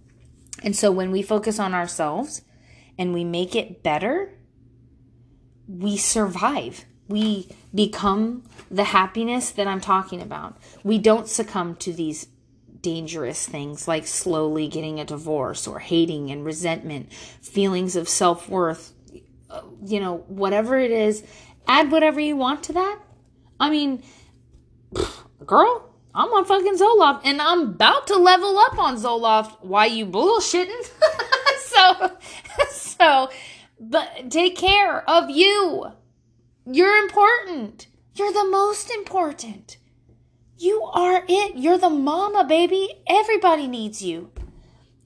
[0.61, 2.43] And so when we focus on ourselves
[2.95, 4.37] and we make it better,
[5.67, 6.85] we survive.
[7.07, 10.57] We become the happiness that I'm talking about.
[10.83, 12.27] We don't succumb to these
[12.81, 17.11] dangerous things like slowly getting a divorce or hating and resentment,
[17.41, 18.92] feelings of self worth,
[19.85, 21.23] you know, whatever it is.
[21.67, 22.99] Add whatever you want to that.
[23.59, 24.03] I mean,
[25.45, 29.57] girl, I'm on fucking Zoloft and I'm about to level up on Zoloft.
[29.61, 30.91] Why you bullshitting?
[31.59, 32.11] so,
[32.69, 33.29] so,
[33.79, 35.91] but take care of you.
[36.65, 37.87] You're important.
[38.15, 39.77] You're the most important.
[40.57, 41.57] You are it.
[41.57, 43.03] You're the mama, baby.
[43.07, 44.31] Everybody needs you.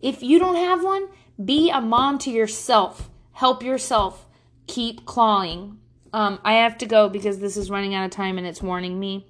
[0.02, 1.08] If you don't have one,
[1.44, 3.10] be a mom to yourself.
[3.32, 4.27] Help yourself.
[4.68, 5.80] Keep clawing.
[6.14, 9.00] Um, I have to go because this is running out of time and it's warning
[9.00, 9.28] me.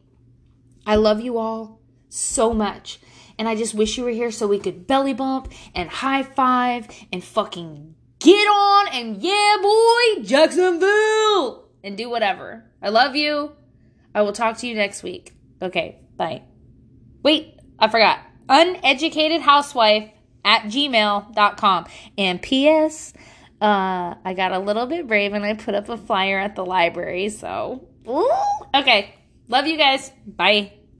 [0.85, 1.79] I love you all
[2.09, 2.99] so much.
[3.39, 6.87] And I just wish you were here so we could belly bump and high five
[7.11, 12.65] and fucking get on and yeah, boy, Jacksonville and do whatever.
[12.81, 13.53] I love you.
[14.13, 15.33] I will talk to you next week.
[15.61, 16.43] Okay, bye.
[17.23, 18.19] Wait, I forgot.
[18.49, 20.09] Uneducated housewife
[20.43, 21.85] at gmail.com.
[22.17, 23.13] And P.S.
[23.59, 26.65] Uh, I got a little bit brave and I put up a flyer at the
[26.65, 27.29] library.
[27.29, 28.31] So, ooh,
[28.73, 29.15] okay.
[29.47, 30.11] Love you guys.
[30.25, 30.76] Bye.